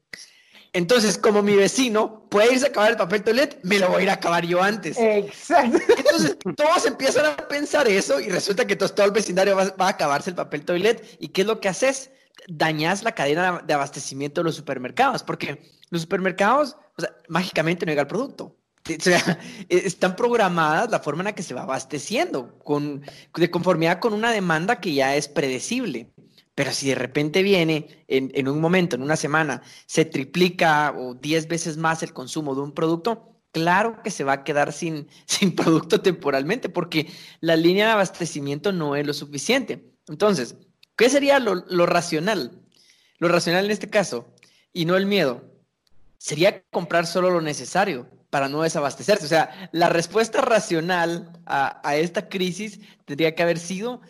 Entonces, 0.72 1.18
como 1.18 1.42
mi 1.42 1.56
vecino 1.56 2.26
puede 2.28 2.52
irse 2.52 2.66
a 2.66 2.68
acabar 2.68 2.92
el 2.92 2.96
papel 2.96 3.24
toilet, 3.24 3.58
me 3.64 3.78
lo 3.78 3.88
voy 3.88 4.00
a 4.00 4.02
ir 4.04 4.10
a 4.10 4.14
acabar 4.14 4.46
yo 4.46 4.62
antes. 4.62 4.96
Exacto. 4.98 5.78
Entonces, 5.96 6.36
todos 6.56 6.86
empiezan 6.86 7.26
a 7.26 7.36
pensar 7.48 7.88
eso 7.88 8.20
y 8.20 8.28
resulta 8.28 8.66
que 8.66 8.76
todo 8.76 9.04
el 9.04 9.10
vecindario 9.10 9.56
va, 9.56 9.64
va 9.70 9.86
a 9.86 9.90
acabarse 9.90 10.30
el 10.30 10.36
papel 10.36 10.64
toilet. 10.64 11.16
¿Y 11.18 11.28
qué 11.28 11.40
es 11.40 11.46
lo 11.46 11.60
que 11.60 11.68
haces? 11.68 12.12
Dañas 12.46 13.02
la 13.02 13.12
cadena 13.12 13.62
de 13.66 13.74
abastecimiento 13.74 14.40
de 14.40 14.44
los 14.44 14.56
supermercados, 14.56 15.24
porque 15.24 15.60
los 15.90 16.02
supermercados, 16.02 16.76
o 16.96 17.00
sea, 17.00 17.14
mágicamente 17.28 17.84
no 17.84 17.90
llega 17.90 18.02
el 18.02 18.08
producto. 18.08 18.56
O 18.88 19.02
sea, 19.02 19.38
están 19.68 20.16
programadas 20.16 20.90
la 20.90 21.00
forma 21.00 21.22
en 21.22 21.26
la 21.26 21.34
que 21.34 21.42
se 21.42 21.54
va 21.54 21.62
abasteciendo, 21.62 22.58
con, 22.60 23.02
de 23.34 23.50
conformidad 23.50 23.98
con 23.98 24.12
una 24.12 24.32
demanda 24.32 24.80
que 24.80 24.94
ya 24.94 25.16
es 25.16 25.28
predecible. 25.28 26.12
Pero 26.54 26.72
si 26.72 26.88
de 26.88 26.94
repente 26.94 27.42
viene 27.42 28.04
en, 28.08 28.30
en 28.34 28.48
un 28.48 28.60
momento, 28.60 28.96
en 28.96 29.02
una 29.02 29.16
semana, 29.16 29.62
se 29.86 30.04
triplica 30.04 30.92
o 30.96 31.14
10 31.14 31.48
veces 31.48 31.76
más 31.76 32.02
el 32.02 32.12
consumo 32.12 32.54
de 32.54 32.62
un 32.62 32.72
producto, 32.72 33.30
claro 33.52 34.02
que 34.02 34.10
se 34.10 34.24
va 34.24 34.32
a 34.32 34.44
quedar 34.44 34.72
sin, 34.72 35.08
sin 35.26 35.54
producto 35.54 36.00
temporalmente, 36.00 36.68
porque 36.68 37.10
la 37.40 37.56
línea 37.56 37.86
de 37.86 37.92
abastecimiento 37.92 38.72
no 38.72 38.96
es 38.96 39.06
lo 39.06 39.12
suficiente. 39.12 39.84
Entonces, 40.08 40.56
¿qué 40.96 41.08
sería 41.08 41.38
lo, 41.38 41.54
lo 41.54 41.86
racional? 41.86 42.60
Lo 43.18 43.28
racional 43.28 43.66
en 43.66 43.70
este 43.70 43.90
caso, 43.90 44.34
y 44.72 44.86
no 44.86 44.96
el 44.96 45.06
miedo, 45.06 45.44
sería 46.18 46.62
comprar 46.70 47.06
solo 47.06 47.30
lo 47.30 47.40
necesario 47.40 48.08
para 48.30 48.48
no 48.48 48.62
desabastecerse. 48.62 49.24
O 49.24 49.28
sea, 49.28 49.70
la 49.72 49.88
respuesta 49.88 50.40
racional 50.40 51.32
a, 51.46 51.80
a 51.86 51.96
esta 51.96 52.28
crisis 52.28 52.80
tendría 53.04 53.34
que 53.34 53.42
haber 53.42 53.58
sido, 53.58 54.00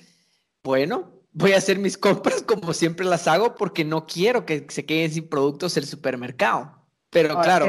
bueno, 0.62 1.19
voy 1.32 1.52
a 1.52 1.58
hacer 1.58 1.78
mis 1.78 1.96
compras 1.98 2.42
como 2.42 2.72
siempre 2.72 3.06
las 3.06 3.26
hago 3.28 3.54
porque 3.54 3.84
no 3.84 4.06
quiero 4.06 4.44
que 4.46 4.66
se 4.68 4.84
queden 4.86 5.10
sin 5.10 5.28
productos 5.28 5.76
el 5.76 5.86
supermercado. 5.86 6.76
Pero 7.10 7.30
Ahora, 7.30 7.42
claro, 7.42 7.66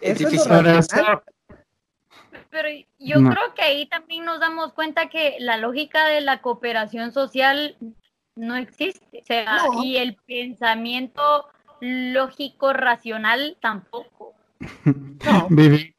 es- 0.00 0.18
difícil. 0.18 0.50
Pero 2.50 2.68
yo 2.98 3.20
No. 3.20 3.30
creo 3.30 3.54
que 3.54 3.62
ahí 3.62 3.86
también 3.86 4.24
nos 4.24 4.40
damos 4.40 4.72
cuenta 4.72 5.08
que 5.08 5.36
la 5.40 5.56
lógica 5.58 6.06
de 6.06 6.20
la 6.20 6.40
cooperación 6.40 7.12
social 7.12 7.76
no 8.34 8.56
existe. 8.56 9.20
O 9.20 9.24
sea, 9.24 9.58
No. 9.66 9.82
y 9.84 9.96
el 9.98 10.16
pensamiento 10.26 11.48
lógico 11.80 12.72
racional 12.72 13.56
tampoco. 13.60 14.34
No. 14.84 14.88
Vivi- 15.50 15.94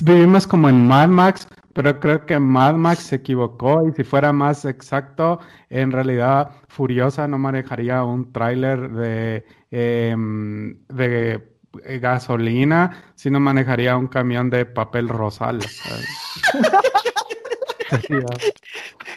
vivimos 0.00 0.46
como 0.46 0.68
en 0.68 0.86
Mad 0.86 1.08
Max, 1.08 1.48
pero 1.72 1.98
creo 2.00 2.24
que 2.26 2.38
Mad 2.38 2.74
Max 2.74 3.04
se 3.04 3.16
equivocó 3.16 3.86
y 3.88 3.92
si 3.92 4.04
fuera 4.04 4.32
más 4.32 4.64
exacto, 4.64 5.40
en 5.70 5.90
realidad 5.90 6.50
Furiosa 6.68 7.26
no 7.28 7.38
manejaría 7.38 8.02
un 8.04 8.32
tráiler 8.32 8.90
de, 8.90 9.44
em, 9.70 10.78
de 10.88 11.52
eh, 11.84 11.98
gasolina, 11.98 13.12
sino 13.14 13.40
manejaría 13.40 13.96
un 13.96 14.08
camión 14.08 14.50
de 14.50 14.66
papel 14.66 15.08
rosal. 15.08 15.60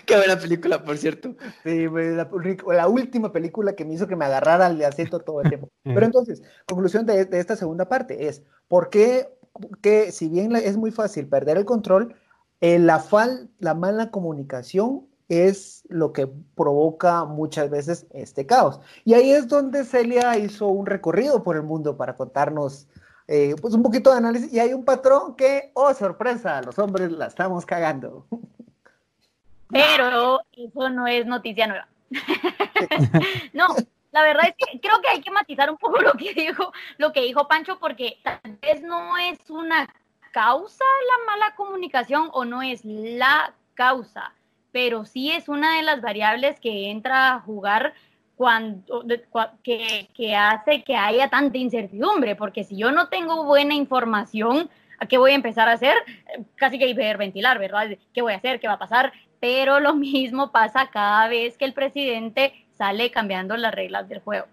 Qué 0.06 0.16
buena 0.16 0.38
película, 0.38 0.84
por 0.84 0.98
cierto. 0.98 1.36
Sí, 1.64 1.88
la, 1.88 2.30
la 2.68 2.88
última 2.88 3.32
película 3.32 3.74
que 3.76 3.86
me 3.86 3.94
hizo 3.94 4.08
que 4.08 4.16
me 4.16 4.26
agarrara 4.26 4.68
el 4.68 4.84
acento 4.84 5.20
todo 5.20 5.42
el 5.42 5.50
tiempo. 5.50 5.70
Pero 5.84 6.06
entonces, 6.06 6.44
conclusión 6.66 7.06
de, 7.06 7.26
de 7.26 7.40
esta 7.40 7.56
segunda 7.56 7.88
parte 7.88 8.28
es, 8.28 8.44
¿por 8.68 8.90
qué, 8.90 9.28
que 9.82 10.12
si 10.12 10.28
bien 10.28 10.56
es 10.56 10.78
muy 10.78 10.92
fácil 10.92 11.28
perder 11.28 11.58
el 11.58 11.66
control, 11.66 12.16
eh, 12.62 12.80
la, 12.80 13.00
fal, 13.00 13.50
la 13.60 13.74
mala 13.74 14.12
comunicación 14.12 15.08
es 15.28 15.84
lo 15.90 16.14
que 16.14 16.28
provoca 16.56 17.26
muchas 17.26 17.70
veces 17.70 18.06
este 18.12 18.46
caos? 18.46 18.80
Y 19.04 19.14
ahí 19.14 19.32
es 19.32 19.48
donde 19.48 19.84
Celia 19.84 20.38
hizo 20.38 20.68
un 20.68 20.86
recorrido 20.86 21.44
por 21.44 21.56
el 21.56 21.64
mundo 21.64 21.98
para 21.98 22.16
contarnos 22.16 22.88
eh, 23.28 23.56
pues 23.60 23.74
un 23.74 23.82
poquito 23.82 24.12
de 24.12 24.18
análisis 24.18 24.54
y 24.54 24.60
hay 24.60 24.74
un 24.74 24.86
patrón 24.86 25.36
que, 25.36 25.72
oh 25.74 25.94
sorpresa, 25.94 26.62
los 26.62 26.78
hombres 26.78 27.12
la 27.12 27.26
estamos 27.26 27.66
cagando. 27.66 28.28
Pero 29.70 30.42
eso 30.52 30.90
no 30.90 31.08
es 31.08 31.26
noticia 31.26 31.66
nueva. 31.66 31.88
no, 33.54 33.66
la 34.16 34.24
verdad 34.24 34.46
es 34.48 34.56
que 34.56 34.80
creo 34.80 35.02
que 35.02 35.10
hay 35.10 35.20
que 35.20 35.30
matizar 35.30 35.70
un 35.70 35.78
poco 35.78 36.00
lo 36.02 36.14
que 36.14 36.34
dijo, 36.34 36.72
lo 36.98 37.12
que 37.12 37.22
dijo 37.22 37.50
Pancho, 37.50 37.78
porque 37.80 38.18
tal 38.24 38.40
vez 38.62 38.82
no 38.82 39.18
es 39.18 39.50
una 39.50 39.90
causa 40.32 40.86
la 41.10 41.34
mala 41.34 41.56
comunicación 41.56 42.30
o 42.32 42.46
no 42.46 42.62
es 42.62 42.86
la 42.86 43.54
causa, 43.74 44.34
pero 44.72 45.04
sí 45.06 45.32
es 45.32 45.50
una 45.50 45.76
de 45.76 45.84
las 45.84 46.02
variables 46.02 46.62
que 46.62 46.90
entra 46.90 47.34
a 47.34 47.40
jugar 47.42 47.94
cuando 48.38 49.04
que, 49.64 50.10
que 50.14 50.36
hace 50.36 50.84
que 50.84 50.96
haya 50.96 51.30
tanta 51.30 51.58
incertidumbre, 51.58 52.38
porque 52.38 52.64
si 52.64 52.78
yo 52.78 52.92
no 52.92 53.10
tengo 53.10 53.44
buena 53.44 53.74
información, 53.74 54.70
¿a 54.98 55.08
qué 55.08 55.18
voy 55.18 55.32
a 55.32 55.36
empezar 55.36 55.68
a 55.68 55.74
hacer? 55.74 55.96
Casi 56.56 56.80
que 56.80 56.88
hiperventilar, 56.88 57.60
¿verdad? 57.60 57.98
¿Qué 58.14 58.22
voy 58.22 58.32
a 58.32 58.38
hacer? 58.38 58.62
¿Qué 58.62 58.68
va 58.68 58.74
a 58.76 58.80
pasar? 58.80 59.12
Pero 59.42 59.82
lo 59.82 59.94
mismo 59.96 60.52
pasa 60.52 60.90
cada 60.90 61.28
vez 61.28 61.58
que 61.58 61.66
el 61.66 61.74
presidente 61.74 62.65
sale 62.78 63.12
cambiando 63.12 63.56
las 63.58 63.74
reglas 63.74 64.08
del 64.10 64.20
juego. 64.20 64.48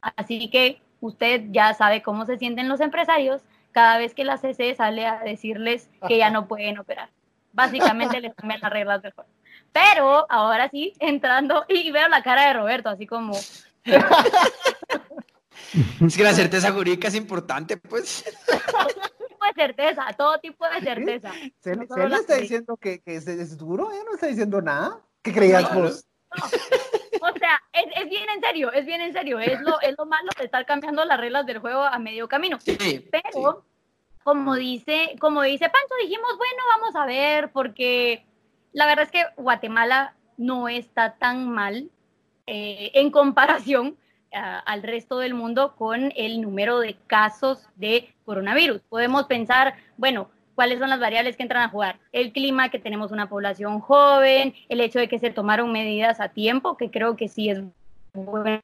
Así 0.00 0.48
que 0.50 0.80
usted 1.00 1.42
ya 1.50 1.74
sabe 1.74 2.02
cómo 2.02 2.26
se 2.26 2.38
sienten 2.38 2.68
los 2.68 2.80
empresarios 2.80 3.42
cada 3.72 3.98
vez 3.98 4.14
que 4.14 4.24
la 4.24 4.38
CC 4.38 4.74
sale 4.74 5.06
a 5.06 5.20
decirles 5.20 5.88
que 6.08 6.18
ya 6.18 6.30
no 6.30 6.48
pueden 6.48 6.78
operar. 6.78 7.10
Básicamente 7.52 8.20
les 8.20 8.34
cambian 8.34 8.60
las 8.60 8.72
reglas 8.72 9.02
del 9.02 9.12
juego. 9.12 9.30
Pero 9.72 10.26
ahora 10.30 10.68
sí, 10.70 10.94
entrando, 11.00 11.64
y 11.68 11.90
veo 11.90 12.08
la 12.08 12.22
cara 12.22 12.46
de 12.46 12.54
Roberto, 12.54 12.88
así 12.88 13.06
como, 13.06 13.34
Es 16.06 16.16
que 16.16 16.22
la 16.22 16.32
certeza 16.32 16.72
jurídica 16.72 17.08
es 17.08 17.14
importante, 17.14 17.76
pues. 17.76 18.24
tipo 18.24 19.44
de 19.44 19.52
certeza, 19.54 20.06
todo 20.16 20.38
tipo 20.38 20.66
de 20.68 20.80
certeza. 20.80 21.32
Se, 21.60 21.76
No 21.76 21.86
se 21.86 22.08
le 22.08 22.16
está 22.16 22.36
diciendo 22.36 22.76
que, 22.76 23.00
que 23.00 23.16
es, 23.16 23.26
es 23.26 23.56
duro, 23.56 23.90
ella 23.92 24.02
no 24.04 24.14
está 24.14 24.26
diciendo 24.26 24.60
nada. 24.62 25.00
¿Qué 25.22 25.32
creías 25.32 25.64
Claro. 25.64 25.82
vos? 25.82 26.04
O 27.20 27.38
sea, 27.38 27.60
es, 27.72 27.86
es 28.02 28.08
bien 28.08 28.28
en 28.34 28.40
serio, 28.40 28.72
es 28.72 28.86
bien 28.86 29.00
en 29.00 29.12
serio. 29.12 29.38
Es 29.40 29.60
lo, 29.60 29.80
es 29.80 29.94
lo 29.98 30.06
malo 30.06 30.28
de 30.38 30.44
estar 30.44 30.64
cambiando 30.66 31.04
las 31.04 31.18
reglas 31.18 31.46
del 31.46 31.58
juego 31.58 31.82
a 31.82 31.98
medio 31.98 32.28
camino. 32.28 32.58
Sí, 32.60 33.08
Pero, 33.10 33.64
como 34.22 34.54
dice, 34.54 35.16
como 35.20 35.42
dice 35.42 35.68
Pancho, 35.68 35.94
dijimos, 36.02 36.36
bueno, 36.36 36.62
vamos 36.76 36.96
a 36.96 37.06
ver, 37.06 37.50
porque 37.52 38.26
la 38.72 38.86
verdad 38.86 39.04
es 39.04 39.10
que 39.10 39.24
Guatemala 39.36 40.14
no 40.36 40.68
está 40.68 41.14
tan 41.14 41.50
mal 41.50 41.90
eh, 42.46 42.90
en 42.94 43.10
comparación 43.10 43.96
ah, 44.32 44.62
al 44.66 44.82
resto 44.82 45.18
del 45.18 45.34
mundo 45.34 45.74
con 45.76 46.12
el 46.16 46.40
número 46.40 46.80
de 46.80 46.96
casos 47.06 47.66
de 47.76 48.14
coronavirus. 48.24 48.82
Podemos 48.82 49.26
pensar, 49.26 49.74
bueno, 49.96 50.30
cuáles 50.56 50.80
son 50.80 50.90
las 50.90 50.98
variables 50.98 51.36
que 51.36 51.44
entran 51.44 51.62
a 51.62 51.68
jugar. 51.68 52.00
El 52.10 52.32
clima, 52.32 52.70
que 52.70 52.80
tenemos 52.80 53.12
una 53.12 53.28
población 53.28 53.78
joven, 53.78 54.54
el 54.68 54.80
hecho 54.80 54.98
de 54.98 55.06
que 55.06 55.20
se 55.20 55.30
tomaron 55.30 55.70
medidas 55.70 56.18
a 56.18 56.30
tiempo, 56.30 56.76
que 56.76 56.90
creo 56.90 57.14
que 57.14 57.28
sí 57.28 57.50
es 57.50 57.60
bueno 58.14 58.60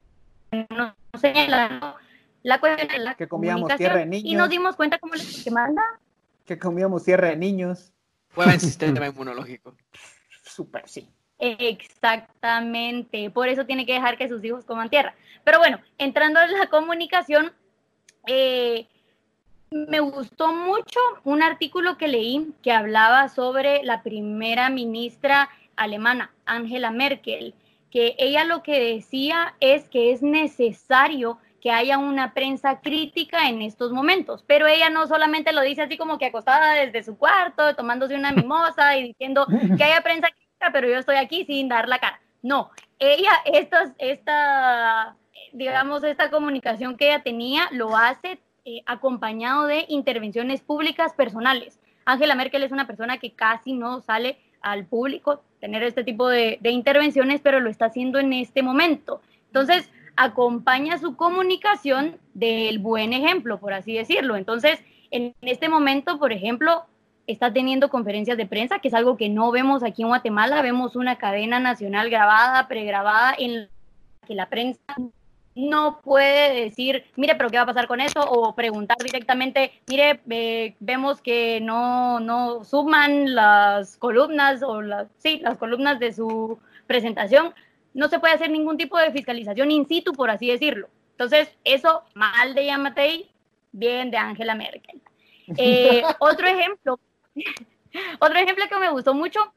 señalar. 1.19 1.95
La 2.41 2.59
cuestión 2.59 2.89
es 2.91 2.99
la 3.01 3.15
Que 3.15 3.27
comíamos 3.27 3.73
tierra 3.77 3.99
de 3.99 4.03
Y 4.17 4.23
niños. 4.23 4.39
nos 4.39 4.49
dimos 4.49 4.75
cuenta 4.75 4.97
cómo 4.97 5.13
les 5.13 5.43
que 5.43 5.51
manda. 5.51 5.81
Que 6.45 6.59
comíamos 6.59 7.05
tierra 7.05 7.29
de 7.29 7.37
niños. 7.37 7.93
Buen 8.35 8.59
sistema 8.59 9.07
inmunológico. 9.07 9.73
Súper, 10.43 10.89
sí. 10.89 11.07
Exactamente. 11.39 13.29
Por 13.29 13.47
eso 13.47 13.65
tiene 13.65 13.85
que 13.85 13.93
dejar 13.93 14.17
que 14.17 14.27
sus 14.27 14.43
hijos 14.43 14.65
coman 14.65 14.89
tierra. 14.89 15.13
Pero 15.43 15.59
bueno, 15.59 15.79
entrando 15.97 16.41
en 16.41 16.51
la 16.53 16.67
comunicación, 16.67 17.53
eh, 18.27 18.87
me 19.73 19.99
gustó 19.99 20.53
mucho 20.53 20.99
un 21.23 21.41
artículo 21.41 21.97
que 21.97 22.07
leí 22.07 22.53
que 22.61 22.71
hablaba 22.71 23.27
sobre 23.29 23.83
la 23.83 24.03
primera 24.03 24.69
ministra 24.69 25.49
alemana, 25.75 26.31
Angela 26.45 26.91
Merkel, 26.91 27.55
que 27.89 28.15
ella 28.19 28.43
lo 28.43 28.61
que 28.61 28.79
decía 28.95 29.55
es 29.59 29.89
que 29.89 30.11
es 30.11 30.21
necesario 30.21 31.39
que 31.59 31.71
haya 31.71 31.97
una 31.97 32.33
prensa 32.33 32.81
crítica 32.81 33.47
en 33.47 33.61
estos 33.61 33.91
momentos, 33.91 34.43
pero 34.45 34.67
ella 34.67 34.89
no 34.89 35.07
solamente 35.07 35.53
lo 35.53 35.61
dice 35.61 35.83
así 35.83 35.97
como 35.97 36.17
que 36.17 36.25
acostada 36.25 36.73
desde 36.73 37.03
su 37.03 37.17
cuarto, 37.17 37.75
tomándose 37.75 38.15
una 38.15 38.31
mimosa 38.31 38.97
y 38.97 39.03
diciendo 39.07 39.47
que 39.77 39.83
haya 39.83 40.01
prensa 40.01 40.27
crítica, 40.27 40.71
pero 40.71 40.87
yo 40.87 40.97
estoy 40.97 41.15
aquí 41.15 41.45
sin 41.45 41.69
dar 41.69 41.87
la 41.87 41.99
cara. 41.99 42.19
No, 42.41 42.69
ella, 42.99 43.31
esta, 43.45 43.93
esta 43.97 45.15
digamos, 45.53 46.03
esta 46.03 46.29
comunicación 46.29 46.97
que 46.97 47.07
ella 47.07 47.23
tenía 47.23 47.69
lo 47.71 47.95
hace 47.95 48.39
eh, 48.65 48.81
acompañado 48.85 49.67
de 49.67 49.85
intervenciones 49.89 50.61
públicas 50.61 51.13
personales. 51.13 51.79
Angela 52.05 52.35
Merkel 52.35 52.63
es 52.63 52.71
una 52.71 52.87
persona 52.87 53.17
que 53.17 53.31
casi 53.31 53.73
no 53.73 54.01
sale 54.01 54.37
al 54.61 54.85
público 54.85 55.41
tener 55.59 55.83
este 55.83 56.03
tipo 56.03 56.29
de, 56.29 56.57
de 56.61 56.71
intervenciones, 56.71 57.41
pero 57.41 57.59
lo 57.59 57.69
está 57.69 57.85
haciendo 57.85 58.19
en 58.19 58.33
este 58.33 58.63
momento. 58.63 59.21
Entonces, 59.47 59.89
acompaña 60.15 60.97
su 60.97 61.15
comunicación 61.15 62.17
del 62.33 62.79
buen 62.79 63.13
ejemplo, 63.13 63.59
por 63.59 63.73
así 63.73 63.93
decirlo. 63.93 64.35
Entonces, 64.35 64.79
en 65.11 65.35
este 65.41 65.69
momento, 65.69 66.17
por 66.19 66.31
ejemplo, 66.31 66.85
está 67.27 67.53
teniendo 67.53 67.89
conferencias 67.89 68.37
de 68.37 68.45
prensa, 68.45 68.79
que 68.79 68.87
es 68.87 68.93
algo 68.93 69.17
que 69.17 69.29
no 69.29 69.51
vemos 69.51 69.83
aquí 69.83 70.01
en 70.01 70.09
Guatemala. 70.09 70.61
Vemos 70.61 70.95
una 70.95 71.17
cadena 71.17 71.59
nacional 71.59 72.09
grabada, 72.09 72.67
pregrabada, 72.67 73.33
en 73.37 73.61
la 73.61 73.67
que 74.27 74.35
la 74.35 74.49
prensa 74.49 74.79
no 75.55 76.01
puede 76.01 76.63
decir, 76.65 77.05
mire, 77.15 77.35
pero 77.35 77.49
¿qué 77.49 77.57
va 77.57 77.63
a 77.63 77.67
pasar 77.67 77.87
con 77.87 78.01
esto? 78.01 78.21
O 78.21 78.55
preguntar 78.55 78.97
directamente, 78.97 79.71
mire, 79.87 80.19
eh, 80.29 80.75
vemos 80.79 81.21
que 81.21 81.59
no, 81.61 82.19
no 82.19 82.63
suman 82.63 83.35
las 83.35 83.97
columnas 83.97 84.63
o 84.63 84.81
las, 84.81 85.07
sí, 85.17 85.39
las 85.43 85.57
columnas 85.57 85.99
de 85.99 86.13
su 86.13 86.59
presentación. 86.87 87.53
No 87.93 88.07
se 88.07 88.19
puede 88.19 88.33
hacer 88.33 88.49
ningún 88.49 88.77
tipo 88.77 88.97
de 88.97 89.11
fiscalización 89.11 89.69
in 89.71 89.87
situ, 89.87 90.13
por 90.13 90.31
así 90.31 90.47
decirlo. 90.47 90.89
Entonces, 91.11 91.55
eso 91.63 92.03
mal 92.15 92.55
de 92.55 92.65
Yamatei, 92.65 93.29
bien 93.71 94.09
de 94.09 94.17
Angela 94.17 94.55
Merkel. 94.55 95.01
Eh, 95.57 96.03
otro 96.19 96.47
ejemplo, 96.47 96.99
otro 98.19 98.39
ejemplo 98.39 98.65
que 98.67 98.79
me 98.79 98.89
gustó 98.89 99.13
mucho 99.13 99.53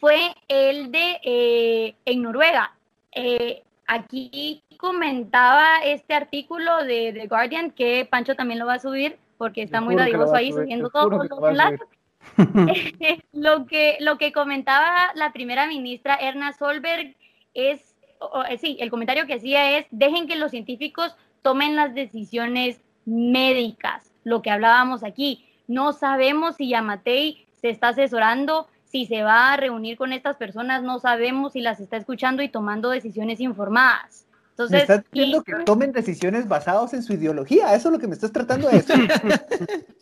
fue 0.00 0.34
el 0.48 0.90
de 0.90 1.20
eh, 1.22 1.94
en 2.04 2.22
Noruega. 2.22 2.74
Eh, 3.12 3.62
aquí 3.86 4.62
comentaba 4.78 5.78
este 5.84 6.14
artículo 6.14 6.84
de 6.84 7.12
The 7.12 7.26
Guardian 7.26 7.70
que 7.70 8.06
Pancho 8.10 8.34
también 8.34 8.58
lo 8.58 8.66
va 8.66 8.74
a 8.74 8.78
subir 8.78 9.18
porque 9.38 9.62
está 9.62 9.80
muy 9.80 9.94
a 10.34 10.38
ahí 10.38 10.52
subir, 10.52 10.64
subiendo 10.64 10.90
te 10.90 10.98
juro 10.98 11.28
todos 11.28 11.50
que 11.50 13.22
lo 13.32 13.66
que, 13.66 13.96
lo 14.00 14.16
que 14.18 14.32
comentaba 14.32 15.10
la 15.14 15.32
primera 15.32 15.66
ministra 15.66 16.14
Erna 16.14 16.52
Solberg 16.52 17.16
es, 17.54 17.96
o- 18.20 18.44
sí, 18.58 18.76
el 18.80 18.90
comentario 18.90 19.26
que 19.26 19.34
hacía 19.34 19.78
es, 19.78 19.86
dejen 19.90 20.28
que 20.28 20.36
los 20.36 20.52
científicos 20.52 21.16
tomen 21.42 21.74
las 21.74 21.94
decisiones 21.94 22.80
médicas, 23.04 24.12
lo 24.24 24.42
que 24.42 24.50
hablábamos 24.50 25.02
aquí. 25.02 25.44
No 25.66 25.92
sabemos 25.92 26.56
si 26.56 26.68
Yamatei 26.68 27.44
se 27.60 27.70
está 27.70 27.88
asesorando, 27.88 28.68
si 28.92 29.06
se 29.06 29.22
va 29.22 29.52
a 29.54 29.56
reunir 29.56 29.96
con 29.96 30.12
estas 30.12 30.36
personas, 30.36 30.82
no 30.82 31.00
sabemos 31.00 31.54
si 31.54 31.60
las 31.62 31.80
está 31.80 31.96
escuchando 31.96 32.42
y 32.42 32.48
tomando 32.50 32.90
decisiones 32.90 33.40
informadas. 33.40 34.26
Me 34.28 34.50
Entonces, 34.50 34.80
estás 34.82 35.04
diciendo 35.10 35.38
y- 35.38 35.50
que 35.50 35.64
tomen 35.64 35.92
decisiones 35.92 36.46
basadas 36.46 36.92
en 36.92 37.02
su 37.02 37.14
ideología. 37.14 37.74
Eso 37.74 37.88
es 37.88 37.92
lo 37.94 37.98
que 37.98 38.06
me 38.06 38.12
estás 38.14 38.30
tratando 38.32 38.68
de 38.68 38.76
decir. 38.76 39.10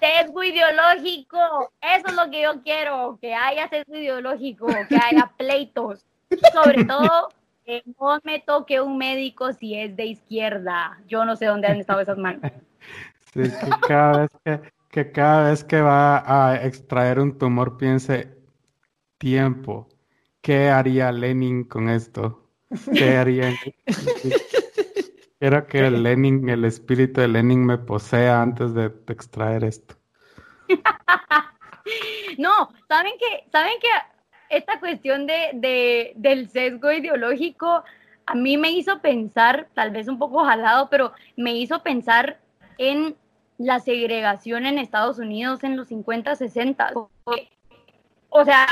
sesgo 0.00 0.42
ideológico. 0.42 1.72
Eso 1.80 2.06
es 2.06 2.14
lo 2.14 2.30
que 2.30 2.42
yo 2.42 2.62
quiero, 2.62 3.18
que 3.20 3.34
haya 3.34 3.68
sesgo 3.68 3.96
ideológico, 3.96 4.66
que 4.88 4.96
haya 4.96 5.30
pleitos. 5.36 6.04
Sobre 6.52 6.84
todo, 6.84 7.28
que 7.64 7.82
no 8.00 8.18
me 8.24 8.38
toque 8.40 8.80
un 8.80 8.98
médico 8.98 9.52
si 9.52 9.74
es 9.78 9.94
de 9.96 10.06
izquierda. 10.06 10.98
Yo 11.08 11.24
no 11.24 11.36
sé 11.36 11.46
dónde 11.46 11.66
han 11.68 11.78
estado 11.80 12.00
esas 12.00 12.18
manos. 12.18 12.42
Sí, 13.34 13.40
que 13.44 13.70
cada 13.88 14.18
vez 14.18 14.30
que, 14.44 14.60
que 14.92 15.10
cada 15.10 15.50
vez 15.50 15.64
que 15.64 15.80
va 15.80 16.22
a 16.26 16.64
extraer 16.64 17.18
un 17.18 17.36
tumor 17.38 17.76
piense 17.78 18.36
tiempo. 19.18 19.88
¿Qué 20.42 20.68
haría 20.68 21.10
Lenin 21.12 21.64
con 21.64 21.88
esto? 21.88 22.50
¿Qué 22.92 23.16
haría? 23.16 23.50
Quiero 25.40 25.66
que 25.66 25.86
el 25.86 26.02
Lenin, 26.02 26.48
el 26.48 26.64
espíritu 26.64 27.20
de 27.20 27.28
Lenin 27.28 27.64
me 27.66 27.78
posea 27.78 28.42
antes 28.42 28.74
de 28.74 28.92
extraer 29.08 29.64
esto. 29.64 29.96
No, 32.38 32.70
¿saben 32.88 33.12
que 33.18 33.50
¿Saben 33.50 33.74
que 33.80 33.88
esta 34.56 34.78
cuestión 34.78 35.26
de, 35.26 35.50
de- 35.54 36.12
del 36.16 36.48
sesgo 36.48 36.92
ideológico 36.92 37.82
a 38.26 38.34
mí 38.36 38.56
me 38.56 38.70
hizo 38.70 39.00
pensar, 39.00 39.68
tal 39.74 39.90
vez 39.90 40.06
un 40.06 40.18
poco 40.18 40.44
jalado, 40.44 40.88
pero 40.90 41.12
me 41.36 41.54
hizo 41.56 41.82
pensar 41.82 42.38
en 42.78 43.16
la 43.64 43.80
segregación 43.80 44.66
en 44.66 44.78
Estados 44.78 45.18
Unidos 45.18 45.62
en 45.64 45.76
los 45.76 45.88
50, 45.88 46.36
60. 46.36 46.92
O 48.34 48.44
sea, 48.44 48.66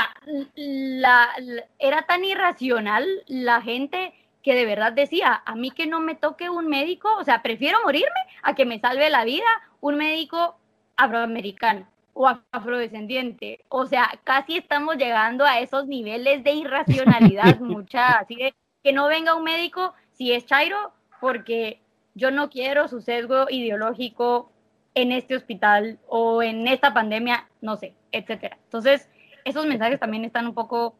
la, 0.55 1.29
la- 1.39 1.63
era 1.79 2.01
tan 2.03 2.23
irracional 2.25 3.07
la 3.27 3.61
gente 3.61 4.13
que 4.41 4.55
de 4.55 4.65
verdad 4.65 4.91
decía, 4.91 5.41
a 5.45 5.55
mí 5.55 5.69
que 5.69 5.85
no 5.85 5.99
me 5.99 6.15
toque 6.15 6.49
un 6.49 6.67
médico, 6.67 7.09
o 7.19 7.23
sea, 7.23 7.43
prefiero 7.43 7.77
morirme 7.85 8.09
a 8.41 8.55
que 8.55 8.65
me 8.65 8.79
salve 8.79 9.09
la 9.11 9.23
vida 9.23 9.45
un 9.81 9.97
médico 9.97 10.57
afroamericano 10.97 11.85
o 12.13 12.27
af- 12.27 12.41
afrodescendiente. 12.51 13.63
O 13.69 13.85
sea, 13.85 14.09
casi 14.23 14.57
estamos 14.57 14.95
llegando 14.97 15.45
a 15.45 15.59
esos 15.59 15.85
niveles 15.87 16.43
de 16.43 16.53
irracionalidad, 16.53 17.59
mucha, 17.59 18.17
así 18.17 18.35
de 18.35 18.55
que 18.83 18.93
no 18.93 19.07
venga 19.07 19.35
un 19.35 19.43
médico 19.43 19.93
si 20.13 20.31
es 20.33 20.45
Chairo, 20.47 20.91
porque 21.19 21.79
yo 22.15 22.31
no 22.31 22.49
quiero 22.49 22.87
su 22.87 22.99
sesgo 22.99 23.45
ideológico 23.49 24.50
en 24.93 25.11
este 25.11 25.35
hospital 25.35 25.99
o 26.07 26.43
en 26.43 26.67
esta 26.67 26.93
pandemia, 26.93 27.47
no 27.61 27.77
sé, 27.77 27.93
etcétera. 28.11 28.57
Entonces, 28.65 29.07
esos 29.45 29.65
mensajes 29.65 29.99
también 29.99 30.25
están 30.25 30.47
un 30.47 30.53
poco 30.53 30.95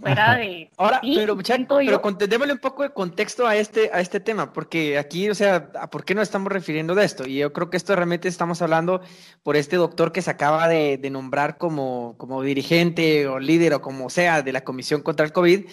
fuera 0.00 0.34
de... 0.34 0.70
Ahora, 0.76 0.98
sí, 1.02 1.14
pero 1.16 1.36
yo. 1.40 1.86
pero 1.86 2.02
con- 2.02 2.18
démosle 2.18 2.52
un 2.52 2.58
poco 2.58 2.82
de 2.82 2.90
contexto 2.90 3.46
a 3.46 3.54
este, 3.54 3.90
a 3.92 4.00
este 4.00 4.18
tema, 4.18 4.52
porque 4.52 4.98
aquí, 4.98 5.30
o 5.30 5.34
sea, 5.36 5.70
¿a 5.78 5.88
¿por 5.88 6.04
qué 6.04 6.14
nos 6.16 6.22
estamos 6.24 6.50
refiriendo 6.50 6.94
de 6.96 7.04
esto? 7.04 7.26
Y 7.28 7.36
yo 7.36 7.52
creo 7.52 7.70
que 7.70 7.76
esto 7.76 7.94
realmente 7.94 8.26
estamos 8.26 8.60
hablando 8.60 9.02
por 9.44 9.56
este 9.56 9.76
doctor 9.76 10.10
que 10.10 10.22
se 10.22 10.30
acaba 10.30 10.66
de, 10.66 10.98
de 10.98 11.10
nombrar 11.10 11.58
como, 11.58 12.16
como 12.18 12.42
dirigente 12.42 13.28
o 13.28 13.38
líder 13.38 13.74
o 13.74 13.82
como 13.82 14.10
sea 14.10 14.42
de 14.42 14.52
la 14.52 14.64
Comisión 14.64 15.00
contra 15.02 15.26
el 15.26 15.32
COVID, 15.32 15.66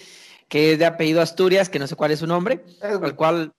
que 0.48 0.72
es 0.72 0.78
de 0.78 0.86
apellido 0.86 1.20
Asturias, 1.20 1.68
que 1.68 1.78
no 1.80 1.86
sé 1.88 1.96
cuál 1.96 2.12
es 2.12 2.20
su 2.20 2.26
nombre, 2.28 2.62
al 2.80 3.16
cual 3.16 3.52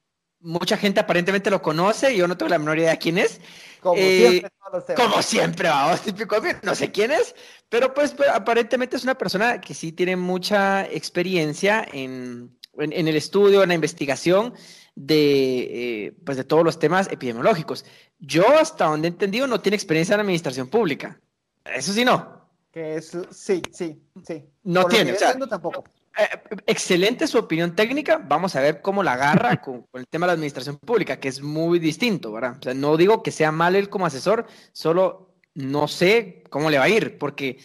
mucha 0.43 0.77
gente 0.77 0.99
aparentemente 0.99 1.49
lo 1.49 1.61
conoce, 1.61 2.15
yo 2.15 2.27
no 2.27 2.37
tengo 2.37 2.49
la 2.49 2.59
menor 2.59 2.77
idea 2.77 2.91
de 2.91 2.97
quién 2.97 3.17
es. 3.17 3.41
como 3.79 3.95
eh, 3.97 4.29
siempre, 4.29 4.49
todos 4.59 4.73
los 4.73 4.85
temas. 4.85 5.03
Como 5.03 5.21
siempre, 5.23 5.69
vamos, 5.69 6.01
típico, 6.01 6.35
no 6.61 6.75
sé 6.75 6.91
quién 6.91 7.11
es, 7.11 7.35
pero 7.69 7.93
pues, 7.93 8.11
pues, 8.11 8.29
aparentemente 8.29 8.97
es 8.97 9.03
una 9.03 9.17
persona 9.17 9.59
que 9.59 9.73
sí 9.73 9.91
tiene 9.93 10.15
mucha 10.15 10.85
experiencia 10.85 11.85
en, 11.91 12.57
en, 12.77 12.93
en 12.93 13.07
el 13.07 13.15
estudio, 13.15 13.63
en 13.63 13.69
la 13.69 13.75
investigación 13.75 14.53
de, 14.95 16.05
eh, 16.05 16.17
pues, 16.25 16.37
de 16.37 16.43
todos 16.43 16.63
los 16.63 16.77
temas 16.77 17.11
epidemiológicos. 17.11 17.85
Yo, 18.19 18.47
hasta 18.57 18.85
donde 18.85 19.07
he 19.07 19.11
entendido, 19.11 19.47
no 19.47 19.61
tiene 19.61 19.75
experiencia 19.75 20.15
en 20.15 20.21
administración 20.21 20.67
pública. 20.67 21.19
Eso 21.65 21.93
sí, 21.93 22.05
no. 22.05 22.49
Que 22.71 22.95
es, 22.95 23.17
sí, 23.31 23.61
sí, 23.71 24.01
sí. 24.25 24.45
No 24.63 24.81
Por 24.81 24.91
tiene, 24.91 25.13
o 25.13 25.15
sea, 25.17 25.37
tampoco. 25.37 25.83
Eh, 26.17 26.59
excelente 26.67 27.25
su 27.27 27.37
opinión 27.37 27.75
técnica. 27.75 28.17
Vamos 28.17 28.55
a 28.55 28.61
ver 28.61 28.81
cómo 28.81 29.01
la 29.03 29.13
agarra 29.13 29.57
con, 29.61 29.81
con 29.83 30.01
el 30.01 30.07
tema 30.07 30.25
de 30.25 30.27
la 30.29 30.33
administración 30.33 30.77
pública, 30.77 31.19
que 31.19 31.27
es 31.27 31.41
muy 31.41 31.79
distinto, 31.79 32.31
¿verdad? 32.31 32.57
O 32.59 32.63
sea, 32.63 32.73
no 32.73 32.97
digo 32.97 33.23
que 33.23 33.31
sea 33.31 33.51
mal 33.51 33.75
él 33.75 33.89
como 33.89 34.05
asesor, 34.05 34.45
solo 34.71 35.35
no 35.55 35.87
sé 35.87 36.43
cómo 36.49 36.69
le 36.69 36.77
va 36.77 36.85
a 36.85 36.89
ir, 36.89 37.17
porque 37.17 37.57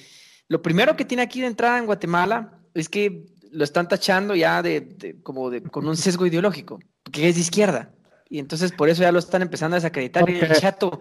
lo 0.49 0.63
primero 0.63 0.97
que 0.97 1.05
tiene 1.05 1.23
aquí 1.23 1.41
de 1.41 1.47
entrada 1.47 1.79
en 1.79 1.87
Guatemala 1.87 2.59
es 2.75 2.89
que 2.89 3.27
lo 3.51 3.65
están 3.65 3.89
tachando 3.89 4.35
ya 4.35 4.63
de, 4.63 4.81
de- 4.81 5.23
como 5.23 5.51
de, 5.51 5.63
con 5.63 5.87
un 5.89 5.97
sesgo 5.97 6.27
ideológico, 6.27 6.79
que 7.11 7.29
es 7.29 7.35
de 7.35 7.41
izquierda. 7.43 7.93
Y 8.31 8.39
entonces 8.39 8.73
por 8.73 8.89
eso 8.91 9.03
ya 9.03 9.13
lo 9.13 9.19
están 9.19 9.41
empezando 9.43 9.75
a 9.77 9.79
desacreditar. 9.81 10.29
Y 10.29 10.39
el 10.39 10.53
chato, 10.61 11.01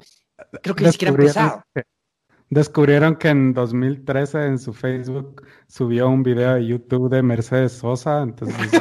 creo 0.63 0.75
que 0.75 0.83
ni 0.83 0.91
siquiera 0.93 1.11
ha 1.11 1.15
empezado. 1.23 1.63
Descubrieron 2.49 3.15
que 3.15 3.29
en 3.29 3.53
2013 3.53 4.45
en 4.45 4.59
su 4.59 4.73
Facebook 4.73 5.43
subió 5.67 6.09
un 6.09 6.23
video 6.23 6.55
de 6.55 6.65
YouTube 6.65 7.09
de 7.09 7.21
Mercedes 7.21 7.73
Sosa, 7.73 8.21
entonces 8.21 8.71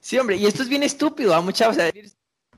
Sí, 0.00 0.18
hombre, 0.18 0.36
y 0.36 0.46
esto 0.46 0.62
es 0.62 0.68
bien 0.68 0.82
estúpido, 0.82 1.34
¿ah, 1.34 1.40
mucha? 1.40 1.68
O 1.68 1.72
sea, 1.72 1.90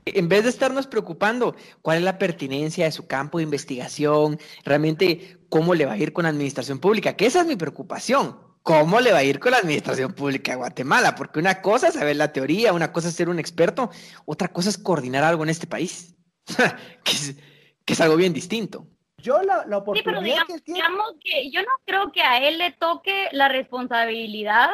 en 0.05 0.29
vez 0.29 0.43
de 0.43 0.49
estarnos 0.49 0.87
preocupando 0.87 1.55
cuál 1.81 1.97
es 1.97 2.03
la 2.03 2.17
pertinencia 2.17 2.85
de 2.85 2.91
su 2.91 3.07
campo 3.07 3.37
de 3.37 3.43
investigación, 3.43 4.39
realmente 4.63 5.39
cómo 5.49 5.73
le 5.73 5.85
va 5.85 5.93
a 5.93 5.97
ir 5.97 6.13
con 6.13 6.23
la 6.23 6.29
administración 6.29 6.79
pública, 6.79 7.15
que 7.15 7.25
esa 7.25 7.41
es 7.41 7.47
mi 7.47 7.55
preocupación. 7.55 8.43
¿Cómo 8.61 8.99
le 8.99 9.11
va 9.11 9.19
a 9.19 9.23
ir 9.23 9.39
con 9.39 9.51
la 9.51 9.59
administración 9.59 10.13
pública 10.13 10.53
de 10.53 10.57
Guatemala? 10.57 11.13
Porque 11.13 11.39
una 11.39 11.61
cosa 11.61 11.89
es 11.89 11.93
saber 11.93 12.15
la 12.15 12.33
teoría, 12.33 12.73
una 12.73 12.91
cosa 12.91 13.09
es 13.09 13.15
ser 13.15 13.29
un 13.29 13.37
experto, 13.37 13.91
otra 14.25 14.47
cosa 14.47 14.69
es 14.69 14.77
coordinar 14.79 15.23
algo 15.23 15.43
en 15.43 15.49
este 15.49 15.67
país, 15.67 16.15
que 17.03 17.93
es 17.93 18.01
algo 18.01 18.15
bien 18.15 18.33
distinto. 18.33 18.87
Yo 19.17 19.41
la, 19.41 19.65
la 19.65 19.83
Sí, 19.93 20.01
pero 20.03 20.19
oportunidad 20.19 20.23
digamos, 20.23 20.47
que 20.47 20.53
él 20.53 20.63
tiene. 20.63 20.79
digamos 20.79 21.13
que 21.23 21.49
yo 21.51 21.61
no 21.61 21.67
creo 21.85 22.11
que 22.11 22.21
a 22.21 22.39
él 22.47 22.57
le 22.57 22.71
toque 22.71 23.27
la 23.31 23.47
responsabilidad 23.47 24.69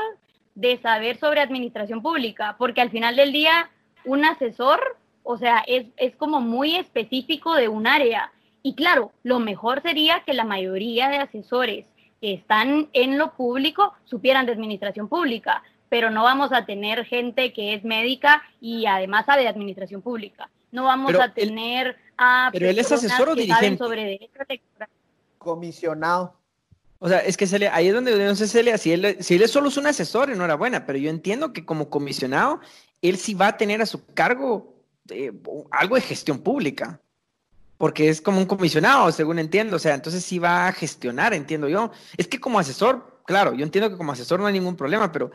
de 0.55 0.77
saber 0.81 1.17
sobre 1.19 1.41
administración 1.41 2.01
pública, 2.01 2.55
porque 2.57 2.81
al 2.81 2.89
final 2.91 3.15
del 3.15 3.31
día 3.31 3.69
un 4.03 4.25
asesor, 4.25 4.97
o 5.23 5.37
sea, 5.37 5.63
es, 5.67 5.85
es 5.97 6.15
como 6.15 6.41
muy 6.41 6.75
específico 6.75 7.55
de 7.55 7.67
un 7.69 7.87
área. 7.87 8.31
Y 8.63 8.75
claro, 8.75 9.11
lo 9.23 9.39
mejor 9.39 9.81
sería 9.81 10.21
que 10.25 10.33
la 10.33 10.43
mayoría 10.43 11.09
de 11.09 11.17
asesores 11.17 11.85
que 12.19 12.33
están 12.33 12.89
en 12.93 13.17
lo 13.17 13.33
público 13.33 13.93
supieran 14.05 14.45
de 14.45 14.51
administración 14.51 15.07
pública, 15.07 15.63
pero 15.89 16.09
no 16.09 16.23
vamos 16.23 16.51
a 16.53 16.65
tener 16.65 17.05
gente 17.05 17.53
que 17.53 17.73
es 17.73 17.83
médica 17.83 18.43
y 18.59 18.85
además 18.85 19.25
sabe 19.25 19.43
de 19.43 19.49
administración 19.49 20.01
pública. 20.01 20.49
No 20.71 20.85
vamos 20.85 21.11
Pero 21.11 21.23
a 21.23 21.33
tener 21.33 21.97
a 22.21 22.49
pero 22.51 22.69
él 22.69 22.77
es 22.77 22.91
asesor 22.91 23.29
o 23.29 23.35
dirigente. 23.35 23.83
sobre 23.83 24.03
derecho 24.03 24.39
electoral. 24.47 24.89
comisionado. 25.39 26.35
O 26.99 27.09
sea, 27.09 27.17
es 27.17 27.35
que 27.35 27.47
Celia, 27.47 27.75
ahí 27.75 27.87
es 27.87 27.95
donde 27.95 28.15
no 28.15 28.35
sé, 28.35 28.47
Celia, 28.47 28.77
si 28.77 28.91
él, 28.93 29.17
si 29.21 29.35
él 29.35 29.41
es 29.41 29.49
solo 29.49 29.69
es 29.69 29.77
un 29.77 29.87
asesor, 29.87 30.29
enhorabuena, 30.29 30.85
pero 30.85 30.99
yo 30.99 31.09
entiendo 31.09 31.51
que 31.51 31.65
como 31.65 31.89
comisionado, 31.89 32.59
él 33.01 33.17
sí 33.17 33.33
va 33.33 33.47
a 33.47 33.57
tener 33.57 33.81
a 33.81 33.87
su 33.87 34.05
cargo 34.05 34.75
eh, 35.09 35.31
algo 35.71 35.95
de 35.95 36.01
gestión 36.01 36.39
pública, 36.39 37.01
porque 37.79 38.09
es 38.09 38.21
como 38.21 38.37
un 38.37 38.45
comisionado, 38.45 39.11
según 39.11 39.39
entiendo, 39.39 39.77
o 39.77 39.79
sea, 39.79 39.95
entonces 39.95 40.23
sí 40.23 40.37
va 40.37 40.67
a 40.67 40.73
gestionar, 40.73 41.33
entiendo 41.33 41.67
yo. 41.67 41.89
Es 42.17 42.27
que 42.27 42.39
como 42.39 42.59
asesor, 42.59 43.19
claro, 43.25 43.55
yo 43.55 43.63
entiendo 43.63 43.89
que 43.89 43.97
como 43.97 44.11
asesor 44.11 44.39
no 44.39 44.45
hay 44.45 44.53
ningún 44.53 44.75
problema, 44.75 45.11
pero 45.11 45.31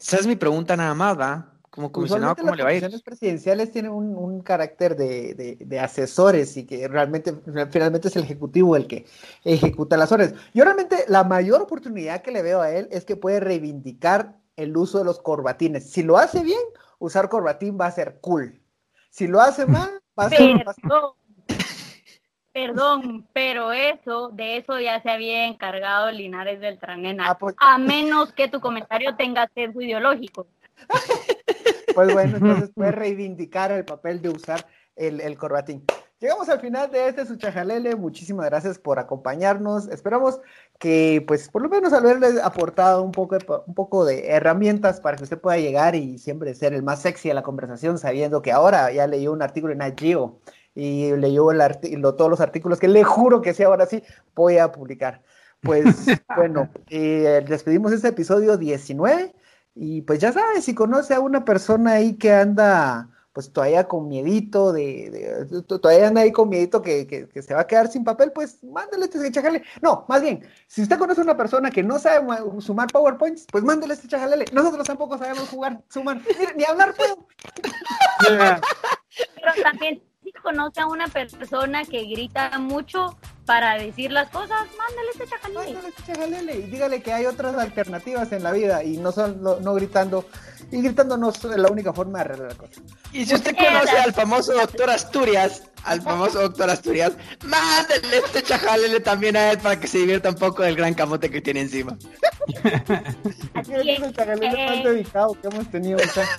esa 0.00 0.16
es 0.16 0.26
mi 0.26 0.36
pregunta 0.36 0.74
nada 0.74 0.94
más, 0.94 1.20
¿va? 1.20 1.52
Como 1.70 1.92
comisionado, 1.92 2.34
¿cómo 2.34 2.48
las 2.50 2.56
le 2.58 2.62
va 2.64 2.68
a 2.70 2.72
ir? 2.74 2.80
comisiones 2.80 3.02
presidenciales 3.02 3.70
tienen 3.70 3.92
un, 3.92 4.16
un 4.16 4.40
carácter 4.42 4.96
de, 4.96 5.34
de- 5.34 5.56
de 5.60 5.78
asesores 5.80 6.56
y 6.56 6.66
que 6.66 6.88
realmente 6.88 7.32
finalmente 7.70 8.08
es 8.08 8.16
el 8.16 8.24
ejecutivo 8.24 8.74
el 8.74 8.88
que 8.88 9.06
ejecuta 9.44 9.96
las 9.96 10.10
órdenes. 10.10 10.34
Yo 10.52 10.64
realmente 10.64 11.04
la 11.06 11.22
mayor 11.22 11.62
oportunidad 11.62 12.22
que 12.22 12.32
le 12.32 12.42
veo 12.42 12.60
a 12.60 12.72
él 12.72 12.88
es 12.90 13.04
que 13.04 13.14
puede 13.16 13.38
reivindicar 13.38 14.34
el 14.56 14.76
uso 14.76 14.98
de 14.98 15.04
los 15.04 15.20
corbatines. 15.20 15.88
Si 15.90 16.02
lo 16.02 16.18
hace 16.18 16.42
bien, 16.42 16.58
usar 16.98 17.28
corbatín 17.28 17.78
va 17.80 17.86
a 17.86 17.92
ser 17.92 18.18
cool. 18.20 18.60
Si 19.10 19.28
lo 19.28 19.40
hace 19.40 19.64
mal, 19.66 19.90
va 20.18 20.24
a 20.24 20.28
ser... 20.30 20.66
va 20.66 20.72
a 20.72 20.74
ser- 20.74 20.84
Perdón, 20.84 21.12
perdón, 22.52 23.28
pero 23.32 23.72
eso, 23.72 24.30
de 24.30 24.56
eso 24.56 24.80
ya 24.80 25.00
se 25.02 25.08
había 25.10 25.46
encargado 25.46 26.10
Linares 26.10 26.58
Beltranena, 26.58 27.30
Ah, 27.30 27.38
pues- 27.38 27.54
a 27.58 27.78
menos 27.78 28.32
que 28.32 28.48
tu 28.48 28.60
comentario 28.60 29.14
tenga 29.14 29.48
sesgo 29.54 29.80
ideológico. 29.80 30.48
Pues 31.94 32.12
bueno, 32.12 32.36
entonces 32.36 32.70
puede 32.74 32.92
reivindicar 32.92 33.72
el 33.72 33.84
papel 33.84 34.20
de 34.22 34.30
usar 34.30 34.66
el, 34.96 35.20
el 35.20 35.36
corbatín. 35.36 35.84
Llegamos 36.18 36.50
al 36.50 36.60
final 36.60 36.90
de 36.90 37.08
este 37.08 37.24
Suchajalele. 37.24 37.96
Muchísimas 37.96 38.44
gracias 38.44 38.78
por 38.78 38.98
acompañarnos. 38.98 39.88
Esperamos 39.88 40.38
que, 40.78 41.24
pues, 41.26 41.48
por 41.48 41.62
lo 41.62 41.70
menos 41.70 41.94
haberles 41.94 42.38
aportado 42.42 43.02
un 43.02 43.10
poco, 43.10 43.38
de, 43.38 43.46
un 43.66 43.74
poco 43.74 44.04
de 44.04 44.28
herramientas 44.28 45.00
para 45.00 45.16
que 45.16 45.24
usted 45.24 45.40
pueda 45.40 45.56
llegar 45.56 45.94
y 45.94 46.18
siempre 46.18 46.54
ser 46.54 46.74
el 46.74 46.82
más 46.82 47.00
sexy 47.00 47.28
de 47.28 47.34
la 47.34 47.42
conversación, 47.42 47.98
sabiendo 47.98 48.42
que 48.42 48.52
ahora 48.52 48.92
ya 48.92 49.06
leyó 49.06 49.32
un 49.32 49.40
artículo 49.40 49.72
en 49.72 49.78
Nat 49.78 49.98
Geo 49.98 50.40
y 50.74 51.10
leyó 51.16 51.50
el 51.52 51.58
lo- 52.02 52.14
todos 52.16 52.30
los 52.30 52.42
artículos 52.42 52.78
que 52.78 52.88
le 52.88 53.02
juro 53.02 53.40
que 53.40 53.54
sí, 53.54 53.62
ahora 53.62 53.86
sí 53.86 54.02
voy 54.34 54.58
a 54.58 54.70
publicar. 54.72 55.22
Pues 55.62 55.84
bueno, 56.36 56.68
eh, 56.90 57.42
despedimos 57.48 57.92
este 57.92 58.08
episodio 58.08 58.58
19. 58.58 59.34
Y 59.82 60.02
pues 60.02 60.18
ya 60.18 60.30
sabes, 60.30 60.62
si 60.66 60.74
conoce 60.74 61.14
a 61.14 61.20
una 61.20 61.42
persona 61.42 61.92
ahí 61.92 62.12
que 62.18 62.30
anda 62.34 63.08
pues 63.32 63.50
todavía 63.50 63.86
con 63.88 64.08
miedito 64.08 64.72
de, 64.74 65.46
de- 65.48 65.62
to- 65.62 65.80
todavía 65.80 66.08
anda 66.08 66.20
ahí 66.20 66.32
con 66.32 66.48
miedito 66.50 66.82
que, 66.82 67.06
que- 67.06 67.28
que 67.28 67.40
se 67.42 67.54
va 67.54 67.60
a 67.60 67.66
quedar 67.66 67.88
sin 67.88 68.04
papel, 68.04 68.30
pues 68.32 68.62
mándale 68.62 69.04
este 69.06 69.30
chajalele. 69.32 69.64
No, 69.80 70.04
más 70.08 70.20
bien, 70.20 70.44
si 70.66 70.82
usted 70.82 70.98
conoce 70.98 71.20
a 71.20 71.24
una 71.24 71.36
persona 71.36 71.70
que 71.70 71.82
no 71.82 71.98
sabe 71.98 72.26
ma- 72.26 72.44
sumar 72.60 72.88
PowerPoints, 72.92 73.46
pues 73.50 73.64
mándale 73.64 73.94
este 73.94 74.08
chajalele. 74.08 74.44
Nosotros 74.52 74.84
tampoco 74.86 75.16
sabemos 75.16 75.48
jugar, 75.48 75.80
sumar, 75.88 76.20
Mire, 76.38 76.54
ni 76.56 76.64
hablar 76.64 76.92
puedo. 76.94 77.26
Pero 78.28 79.62
también 79.62 80.02
si 80.22 80.32
conoce 80.32 80.80
a 80.80 80.86
una 80.88 81.06
persona 81.08 81.84
que 81.84 82.02
grita 82.04 82.58
mucho 82.58 83.16
para 83.50 83.76
decir 83.78 84.12
las 84.12 84.30
cosas, 84.30 84.60
mándale 84.78 85.10
este 85.12 85.26
chacalele. 85.26 85.72
Mándale 85.74 85.88
este 85.88 86.12
chajalele 86.12 86.54
y 86.54 86.62
dígale 86.70 87.02
que 87.02 87.12
hay 87.12 87.26
otras 87.26 87.56
alternativas 87.56 88.30
en 88.30 88.44
la 88.44 88.52
vida 88.52 88.84
y 88.84 88.96
no 88.96 89.10
son 89.10 89.42
no, 89.42 89.58
no 89.58 89.74
gritando. 89.74 90.24
Y 90.70 90.80
gritando 90.80 91.16
no 91.16 91.30
es 91.30 91.42
la 91.42 91.68
única 91.68 91.92
forma 91.92 92.18
de 92.18 92.24
arreglar 92.26 92.52
la 92.52 92.54
cosa. 92.54 92.80
Y 93.12 93.26
si 93.26 93.34
usted 93.34 93.56
conoce 93.56 93.98
al 93.98 94.14
famoso 94.14 94.52
doctor 94.52 94.88
Asturias, 94.90 95.64
al 95.82 96.00
famoso 96.00 96.42
doctor 96.42 96.70
Asturias, 96.70 97.14
mándele 97.44 98.18
este 98.18 98.44
chajalele 98.44 99.00
también 99.00 99.36
a 99.36 99.50
él 99.50 99.58
para 99.58 99.80
que 99.80 99.88
se 99.88 99.98
divierta 99.98 100.28
un 100.28 100.36
poco 100.36 100.62
del 100.62 100.76
gran 100.76 100.94
camote 100.94 101.28
que 101.28 101.40
tiene 101.40 101.62
encima. 101.62 101.98
Así 103.54 103.72
Ese 103.72 103.80
es. 103.80 103.98
es 103.98 104.02
el 104.04 104.14
chajalele 104.14 104.66
más 104.66 104.84
dedicado 104.84 105.36
que 105.40 105.48
hemos 105.48 105.68
tenido. 105.72 105.98
o 105.98 106.08
sea. 106.08 106.24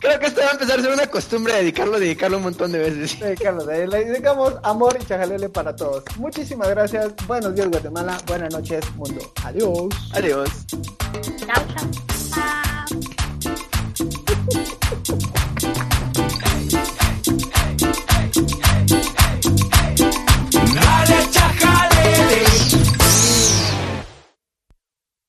Creo 0.00 0.18
que 0.20 0.26
esto 0.26 0.40
va 0.40 0.48
a 0.48 0.52
empezar 0.52 0.78
a 0.78 0.82
ser 0.82 0.92
una 0.92 1.06
costumbre 1.08 1.54
dedicarlo, 1.54 1.98
dedicarlo 1.98 2.36
un 2.36 2.44
montón 2.44 2.70
de 2.70 2.78
veces. 2.78 3.18
Le 3.20 4.04
dedicamos 4.04 4.54
amor 4.62 4.96
y 5.00 5.04
chajalele 5.04 5.48
para 5.48 5.74
todos. 5.74 6.04
Muchísimas 6.28 6.68
gracias. 6.68 7.14
Buenos 7.26 7.54
días, 7.54 7.70
Guatemala. 7.70 8.18
Buenas 8.26 8.52
noches, 8.52 8.84
mundo. 8.96 9.32
Adiós. 9.44 9.88
Adiós. 10.12 10.50
chao, 11.38 11.64
chao. 11.74 12.17